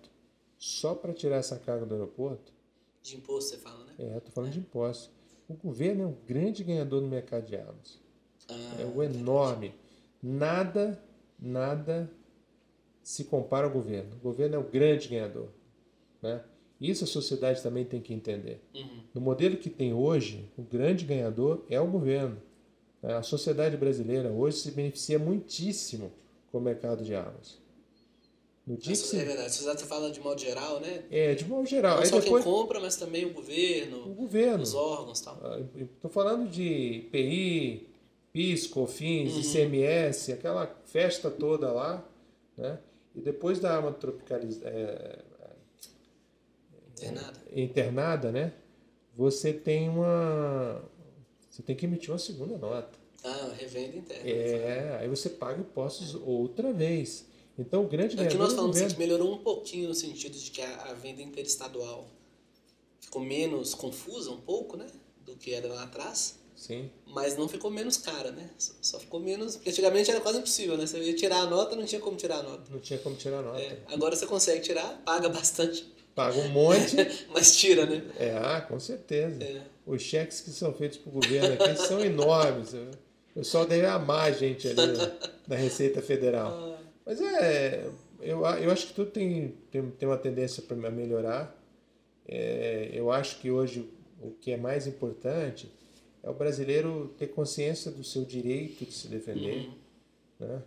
só 0.56 0.94
para 0.94 1.12
tirar 1.12 1.36
essa 1.36 1.58
carga 1.58 1.84
do 1.84 1.94
aeroporto. 1.94 2.55
De 3.06 3.14
imposto, 3.14 3.50
você 3.50 3.58
fala, 3.58 3.84
né? 3.84 3.92
É, 4.00 4.16
estou 4.16 4.32
falando 4.32 4.50
é. 4.50 4.54
de 4.54 4.58
imposto. 4.58 5.12
O 5.48 5.54
governo 5.54 6.02
é 6.02 6.06
um 6.06 6.16
grande 6.26 6.64
ganhador 6.64 7.00
no 7.00 7.06
mercado 7.06 7.46
de 7.46 7.54
armas. 7.54 8.00
Ah, 8.48 8.80
é 8.80 8.84
um 8.84 9.00
enorme. 9.00 9.72
nada, 10.20 11.00
nada 11.38 12.10
se 13.04 13.22
compara 13.22 13.64
ao 13.68 13.72
governo. 13.72 14.16
O 14.16 14.18
governo 14.18 14.56
é 14.56 14.58
o 14.58 14.64
grande 14.64 15.06
ganhador. 15.06 15.50
Né? 16.20 16.42
Isso 16.80 17.04
a 17.04 17.06
sociedade 17.06 17.62
também 17.62 17.84
tem 17.84 18.00
que 18.00 18.12
entender. 18.12 18.60
Uhum. 18.74 19.00
No 19.14 19.20
modelo 19.20 19.56
que 19.56 19.70
tem 19.70 19.94
hoje, 19.94 20.50
o 20.58 20.62
grande 20.62 21.04
ganhador 21.04 21.64
é 21.70 21.80
o 21.80 21.86
governo. 21.86 22.42
A 23.04 23.22
sociedade 23.22 23.76
brasileira 23.76 24.32
hoje 24.32 24.56
se 24.56 24.72
beneficia 24.72 25.16
muitíssimo 25.16 26.10
com 26.50 26.58
o 26.58 26.60
mercado 26.60 27.04
de 27.04 27.14
armas. 27.14 27.64
No 28.66 28.76
dia 28.76 28.92
Isso, 28.92 29.10
que 29.10 29.16
É 29.16 29.24
verdade, 29.24 29.54
você 29.54 29.86
fala 29.86 30.10
de 30.10 30.18
modo 30.18 30.40
geral, 30.40 30.80
né? 30.80 31.04
É, 31.08 31.34
de 31.34 31.44
modo 31.44 31.66
geral. 31.66 31.96
Não 31.96 32.02
Aí 32.02 32.08
só 32.08 32.18
depois... 32.18 32.42
quem 32.42 32.52
compra, 32.52 32.80
mas 32.80 32.96
também 32.96 33.24
o 33.24 33.32
governo, 33.32 34.10
o 34.10 34.14
governo. 34.14 34.62
os 34.62 34.74
órgãos 34.74 35.20
tal. 35.20 35.36
Estou 35.36 35.88
ah, 36.04 36.08
falando 36.08 36.50
de 36.50 37.06
PI, 37.12 37.88
PIS, 38.32 38.66
COFINS, 38.66 39.34
uhum. 39.34 39.40
ICMS, 39.40 40.32
aquela 40.32 40.66
festa 40.84 41.30
toda 41.30 41.70
lá, 41.70 42.04
né? 42.56 42.80
E 43.14 43.20
depois 43.20 43.60
da 43.60 43.76
arma 43.76 43.92
tropicalizada, 43.92 44.68
é, 44.68 45.18
internada. 46.90 47.40
internada, 47.52 48.32
né? 48.32 48.52
Você 49.16 49.52
tem 49.52 49.88
uma 49.88 50.82
você 51.48 51.62
tem 51.62 51.76
que 51.76 51.86
emitir 51.86 52.10
uma 52.10 52.18
segunda 52.18 52.58
nota. 52.58 52.98
Ah, 53.24 53.52
revenda 53.56 53.96
interna. 53.96 54.28
É, 54.28 54.98
aí 55.00 55.08
você 55.08 55.30
paga 55.30 55.60
impostos 55.60 56.14
outra 56.16 56.72
vez. 56.72 57.26
Então 57.58 57.84
o 57.84 57.88
grande 57.88 58.20
é 58.20 58.26
que 58.26 58.36
nós 58.36 58.52
falamos 58.52 58.76
assim, 58.76 58.88
que 58.88 58.98
melhorou 58.98 59.34
um 59.34 59.38
pouquinho 59.38 59.88
no 59.88 59.94
sentido 59.94 60.36
de 60.36 60.50
que 60.50 60.60
a, 60.60 60.90
a, 60.90 60.94
venda 60.94 61.22
interestadual 61.22 62.06
ficou 63.00 63.22
menos 63.22 63.74
confusa 63.74 64.30
um 64.30 64.40
pouco, 64.40 64.76
né? 64.76 64.86
Do 65.24 65.36
que 65.36 65.54
era 65.54 65.66
lá 65.68 65.84
atrás. 65.84 66.38
Sim. 66.54 66.90
Mas 67.06 67.36
não 67.36 67.48
ficou 67.48 67.70
menos 67.70 67.96
cara, 67.96 68.30
né? 68.30 68.50
Só, 68.58 68.72
só, 68.80 68.98
ficou 68.98 69.20
menos. 69.20 69.56
Porque 69.56 69.70
antigamente 69.70 70.10
era 70.10 70.20
quase 70.20 70.38
impossível, 70.38 70.76
né? 70.76 70.86
Você 70.86 70.98
ia 70.98 71.14
tirar 71.14 71.40
a 71.40 71.46
nota, 71.46 71.76
não 71.76 71.84
tinha 71.84 72.00
como 72.00 72.16
tirar 72.16 72.38
a 72.38 72.42
nota. 72.42 72.70
Não 72.70 72.80
tinha 72.80 72.98
como 72.98 73.16
tirar 73.16 73.38
a 73.38 73.42
nota. 73.42 73.60
É, 73.60 73.78
agora 73.88 74.16
você 74.16 74.26
consegue 74.26 74.60
tirar, 74.60 75.02
paga 75.04 75.28
bastante. 75.28 75.86
Paga 76.14 76.38
um 76.38 76.48
monte. 76.48 76.96
mas 77.32 77.56
tira, 77.56 77.84
né? 77.84 78.02
É, 78.18 78.36
ah, 78.36 78.60
com 78.62 78.80
certeza. 78.80 79.42
É. 79.42 79.62
Os 79.86 80.02
cheques 80.02 80.40
que 80.40 80.50
são 80.50 80.72
feitos 80.72 80.98
para 80.98 81.10
o 81.10 81.12
governo 81.12 81.54
aqui 81.54 81.76
são 81.76 82.00
enormes. 82.00 82.72
O 82.72 82.88
pessoal 83.34 83.66
deve 83.66 83.86
amar 83.86 84.28
a 84.28 84.32
gente 84.32 84.66
ali 84.66 84.96
da 85.46 85.56
Receita 85.56 86.00
Federal. 86.00 86.75
Mas 87.06 87.20
é. 87.20 87.88
Eu, 88.20 88.40
eu 88.44 88.70
acho 88.70 88.88
que 88.88 88.94
tudo 88.94 89.10
tem, 89.10 89.54
tem, 89.70 89.90
tem 89.90 90.08
uma 90.08 90.18
tendência 90.18 90.62
para 90.62 90.76
melhorar. 90.90 91.56
É, 92.26 92.90
eu 92.92 93.12
acho 93.12 93.38
que 93.40 93.50
hoje 93.50 93.88
o 94.20 94.32
que 94.32 94.50
é 94.50 94.56
mais 94.56 94.86
importante 94.86 95.70
é 96.22 96.28
o 96.28 96.34
brasileiro 96.34 97.14
ter 97.16 97.28
consciência 97.28 97.90
do 97.90 98.02
seu 98.02 98.24
direito 98.24 98.84
de 98.84 98.92
se 98.92 99.06
defender, 99.06 99.68
uhum. 99.68 99.74
né? 100.40 100.62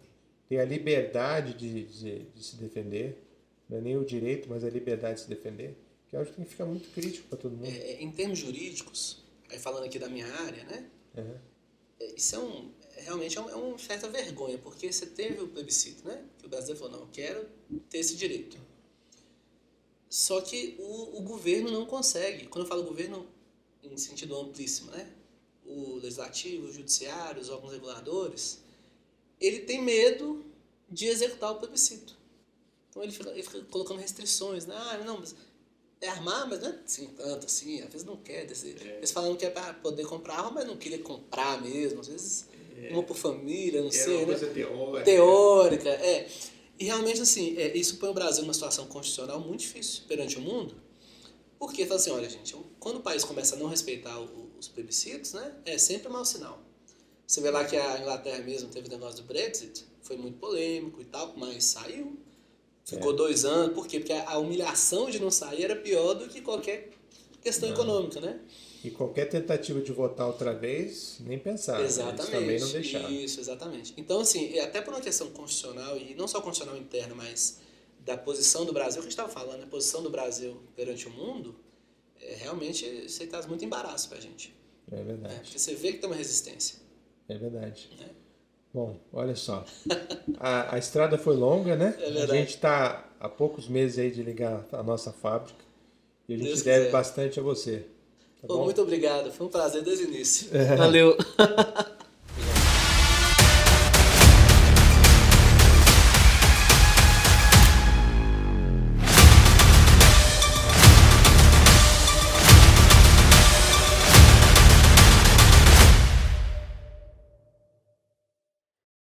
ter 0.47 0.59
a 0.59 0.65
liberdade 0.65 1.53
de, 1.53 1.83
de, 1.83 2.19
de, 2.19 2.43
se 2.43 2.55
defender, 2.55 3.21
não 3.67 3.77
é 3.77 3.81
nem 3.81 3.97
o 3.97 4.05
direito, 4.05 4.47
mas 4.47 4.63
a 4.63 4.69
liberdade 4.69 5.15
de 5.15 5.21
se 5.21 5.29
defender, 5.29 5.75
que 6.07 6.15
eu 6.15 6.21
acho 6.21 6.31
que 6.31 6.37
tem 6.37 6.45
que 6.45 6.51
ficar 6.51 6.65
muito 6.65 6.89
crítico 6.91 7.27
para 7.27 7.37
todo 7.37 7.57
mundo. 7.57 7.67
É, 7.67 8.01
em 8.01 8.09
termos 8.11 8.39
jurídicos, 8.39 9.23
aí 9.49 9.59
falando 9.59 9.83
aqui 9.83 9.99
da 9.99 10.07
minha 10.07 10.27
área, 10.27 10.63
né? 10.63 10.89
Uhum. 11.17 11.35
Isso 12.15 12.35
é 12.35 12.39
um, 12.39 12.71
realmente 13.01 13.37
é, 13.37 13.41
é 13.41 13.55
uma 13.55 13.77
certa 13.77 14.09
vergonha, 14.09 14.57
porque 14.57 14.91
você 14.91 15.05
teve 15.05 15.41
o 15.41 15.47
plebiscito, 15.47 16.07
né? 16.07 16.23
Que 16.37 16.45
o 16.45 16.49
Brasil 16.49 16.75
falou, 16.75 16.93
não, 16.93 16.99
eu 17.01 17.09
quero 17.11 17.47
ter 17.89 17.99
esse 17.99 18.15
direito. 18.15 18.57
Só 20.09 20.41
que 20.41 20.75
o, 20.79 21.19
o 21.19 21.21
governo 21.21 21.71
não 21.71 21.85
consegue. 21.85 22.47
Quando 22.47 22.63
eu 22.65 22.69
falo 22.69 22.83
governo, 22.83 23.27
em 23.83 23.97
sentido 23.97 24.35
amplíssimo, 24.37 24.91
né? 24.91 25.07
O 25.65 25.95
legislativo, 25.95 26.67
o 26.67 26.71
judiciário, 26.71 27.41
os 27.41 27.49
órgãos 27.49 27.73
reguladores, 27.73 28.59
ele 29.39 29.59
tem 29.59 29.81
medo 29.81 30.43
de 30.89 31.05
executar 31.05 31.51
o 31.51 31.55
plebiscito. 31.55 32.17
Então 32.89 33.03
ele 33.03 33.11
fica, 33.11 33.29
ele 33.29 33.43
fica 33.43 33.61
colocando 33.65 33.99
restrições, 33.99 34.65
né? 34.65 34.75
Ah, 34.75 34.97
não, 35.05 35.19
mas 35.19 35.35
é 36.01 36.07
armar, 36.07 36.47
mas 36.49 36.59
não 36.61 36.69
é 36.69 36.79
assim, 36.83 37.07
tanto 37.07 37.45
assim, 37.45 37.81
às 37.81 37.91
vezes 37.91 38.05
não 38.05 38.17
quer. 38.17 38.47
Desse, 38.47 38.75
é. 38.81 38.97
Eles 38.97 39.11
falam 39.11 39.35
que 39.35 39.45
é 39.45 39.49
para 39.49 39.73
poder 39.75 40.05
comprar 40.07 40.37
arma, 40.37 40.51
mas 40.51 40.67
não 40.67 40.77
queria 40.77 40.99
comprar 40.99 41.61
mesmo, 41.61 42.01
às 42.01 42.07
vezes 42.07 42.48
é. 42.87 42.93
uma 42.93 43.03
por 43.03 43.17
família, 43.17 43.81
não 43.81 43.89
é 43.89 43.91
sei, 43.91 44.23
uma 44.23 44.33
né? 44.33 44.39
Coisa 44.39 44.47
teórica. 44.47 45.03
Teórica, 45.03 45.89
é. 45.89 46.27
E 46.79 46.85
realmente, 46.85 47.21
assim, 47.21 47.57
é, 47.57 47.75
isso 47.75 47.97
põe 47.97 48.09
o 48.09 48.13
Brasil 48.13 48.43
numa 48.43 48.53
situação 48.53 48.85
constitucional 48.87 49.39
muito 49.39 49.61
difícil 49.61 50.03
perante 50.07 50.37
o 50.37 50.41
mundo, 50.41 50.75
porque 51.57 51.85
fala 51.85 51.99
assim, 51.99 52.11
olha, 52.11 52.29
gente, 52.29 52.55
quando 52.79 52.97
o 52.97 53.01
país 53.01 53.23
começa 53.23 53.55
a 53.55 53.59
não 53.59 53.67
respeitar 53.67 54.17
o, 54.17 54.49
os 54.57 54.67
plebiscitos, 54.67 55.33
né, 55.33 55.55
é 55.65 55.77
sempre 55.77 56.07
um 56.07 56.11
mau 56.11 56.23
sinal. 56.23 56.61
Você 57.27 57.41
vê 57.41 57.51
lá 57.51 57.63
que 57.65 57.75
a 57.75 57.99
Inglaterra 57.99 58.39
mesmo 58.39 58.69
teve 58.69 58.87
o 58.87 58.91
negócio 58.91 59.21
do 59.21 59.27
Brexit, 59.27 59.85
foi 60.01 60.17
muito 60.17 60.39
polêmico 60.39 61.01
e 61.01 61.05
tal, 61.05 61.33
mas 61.37 61.63
saiu. 61.65 62.17
Ficou 62.83 63.11
é. 63.11 63.15
dois 63.15 63.45
anos, 63.45 63.75
por 63.75 63.85
quê? 63.85 63.99
Porque 63.99 64.13
a 64.13 64.37
humilhação 64.39 65.11
de 65.11 65.19
não 65.19 65.29
sair 65.29 65.65
era 65.65 65.75
pior 65.75 66.15
do 66.15 66.27
que 66.27 66.41
qualquer 66.41 66.89
questão 67.43 67.69
não. 67.69 67.75
econômica, 67.75 68.19
né? 68.19 68.39
E 68.83 68.89
qualquer 68.91 69.25
tentativa 69.25 69.81
de 69.81 69.91
votar 69.91 70.27
outra 70.27 70.53
vez, 70.53 71.17
nem 71.19 71.37
pensar. 71.37 71.81
Exatamente. 71.81 72.21
Eles 72.21 72.31
também 72.31 72.59
não 72.59 72.71
deixaram. 72.71 73.11
Isso, 73.11 73.39
exatamente. 73.39 73.93
Então, 73.97 74.21
assim, 74.21 74.57
até 74.59 74.81
por 74.81 74.93
uma 74.93 75.01
questão 75.01 75.29
constitucional, 75.31 75.97
e 75.97 76.15
não 76.15 76.27
só 76.27 76.39
constitucional 76.41 76.79
interna, 76.79 77.13
mas 77.13 77.59
da 78.05 78.17
posição 78.17 78.65
do 78.65 78.71
Brasil, 78.71 79.01
que 79.01 79.07
a 79.07 79.09
gente 79.09 79.19
estava 79.19 79.29
falando, 79.29 79.63
a 79.63 79.67
posição 79.67 80.01
do 80.01 80.09
Brasil 80.09 80.57
perante 80.75 81.07
o 81.07 81.11
mundo, 81.11 81.55
é, 82.21 82.35
realmente 82.35 82.85
isso 82.85 83.21
aí 83.21 83.27
traz 83.27 83.45
muito 83.45 83.65
embaraço 83.65 84.07
para 84.07 84.17
a 84.17 84.21
gente. 84.21 84.53
É 84.91 85.03
verdade. 85.03 85.35
É, 85.35 85.39
porque 85.39 85.59
você 85.59 85.75
vê 85.75 85.91
que 85.91 85.99
tem 85.99 86.09
uma 86.09 86.15
resistência. 86.15 86.79
É 87.27 87.37
verdade. 87.37 87.89
É. 88.01 88.09
Bom, 88.73 88.97
olha 89.11 89.35
só. 89.35 89.65
A, 90.39 90.75
a 90.75 90.77
estrada 90.77 91.17
foi 91.17 91.35
longa, 91.35 91.75
né? 91.75 91.95
É 91.99 92.11
verdade. 92.11 92.31
A 92.31 92.35
gente 92.35 92.55
está 92.55 93.09
há 93.19 93.27
poucos 93.27 93.67
meses 93.67 93.99
aí 93.99 94.09
de 94.09 94.23
ligar 94.23 94.65
a 94.71 94.81
nossa 94.81 95.11
fábrica. 95.11 95.59
E 96.27 96.33
a 96.33 96.37
gente 96.37 96.47
Deus 96.47 96.61
deve 96.61 96.85
quiser. 96.85 96.91
bastante 96.91 97.39
a 97.39 97.43
você. 97.43 97.85
Tá 98.41 98.47
Pô, 98.47 98.63
muito 98.63 98.81
obrigado, 98.81 99.31
foi 99.31 99.47
um 99.47 99.49
prazer 99.49 99.83
desde 99.83 100.05
o 100.05 100.07
início. 100.07 100.49
É. 100.55 100.75
Valeu. 100.75 101.17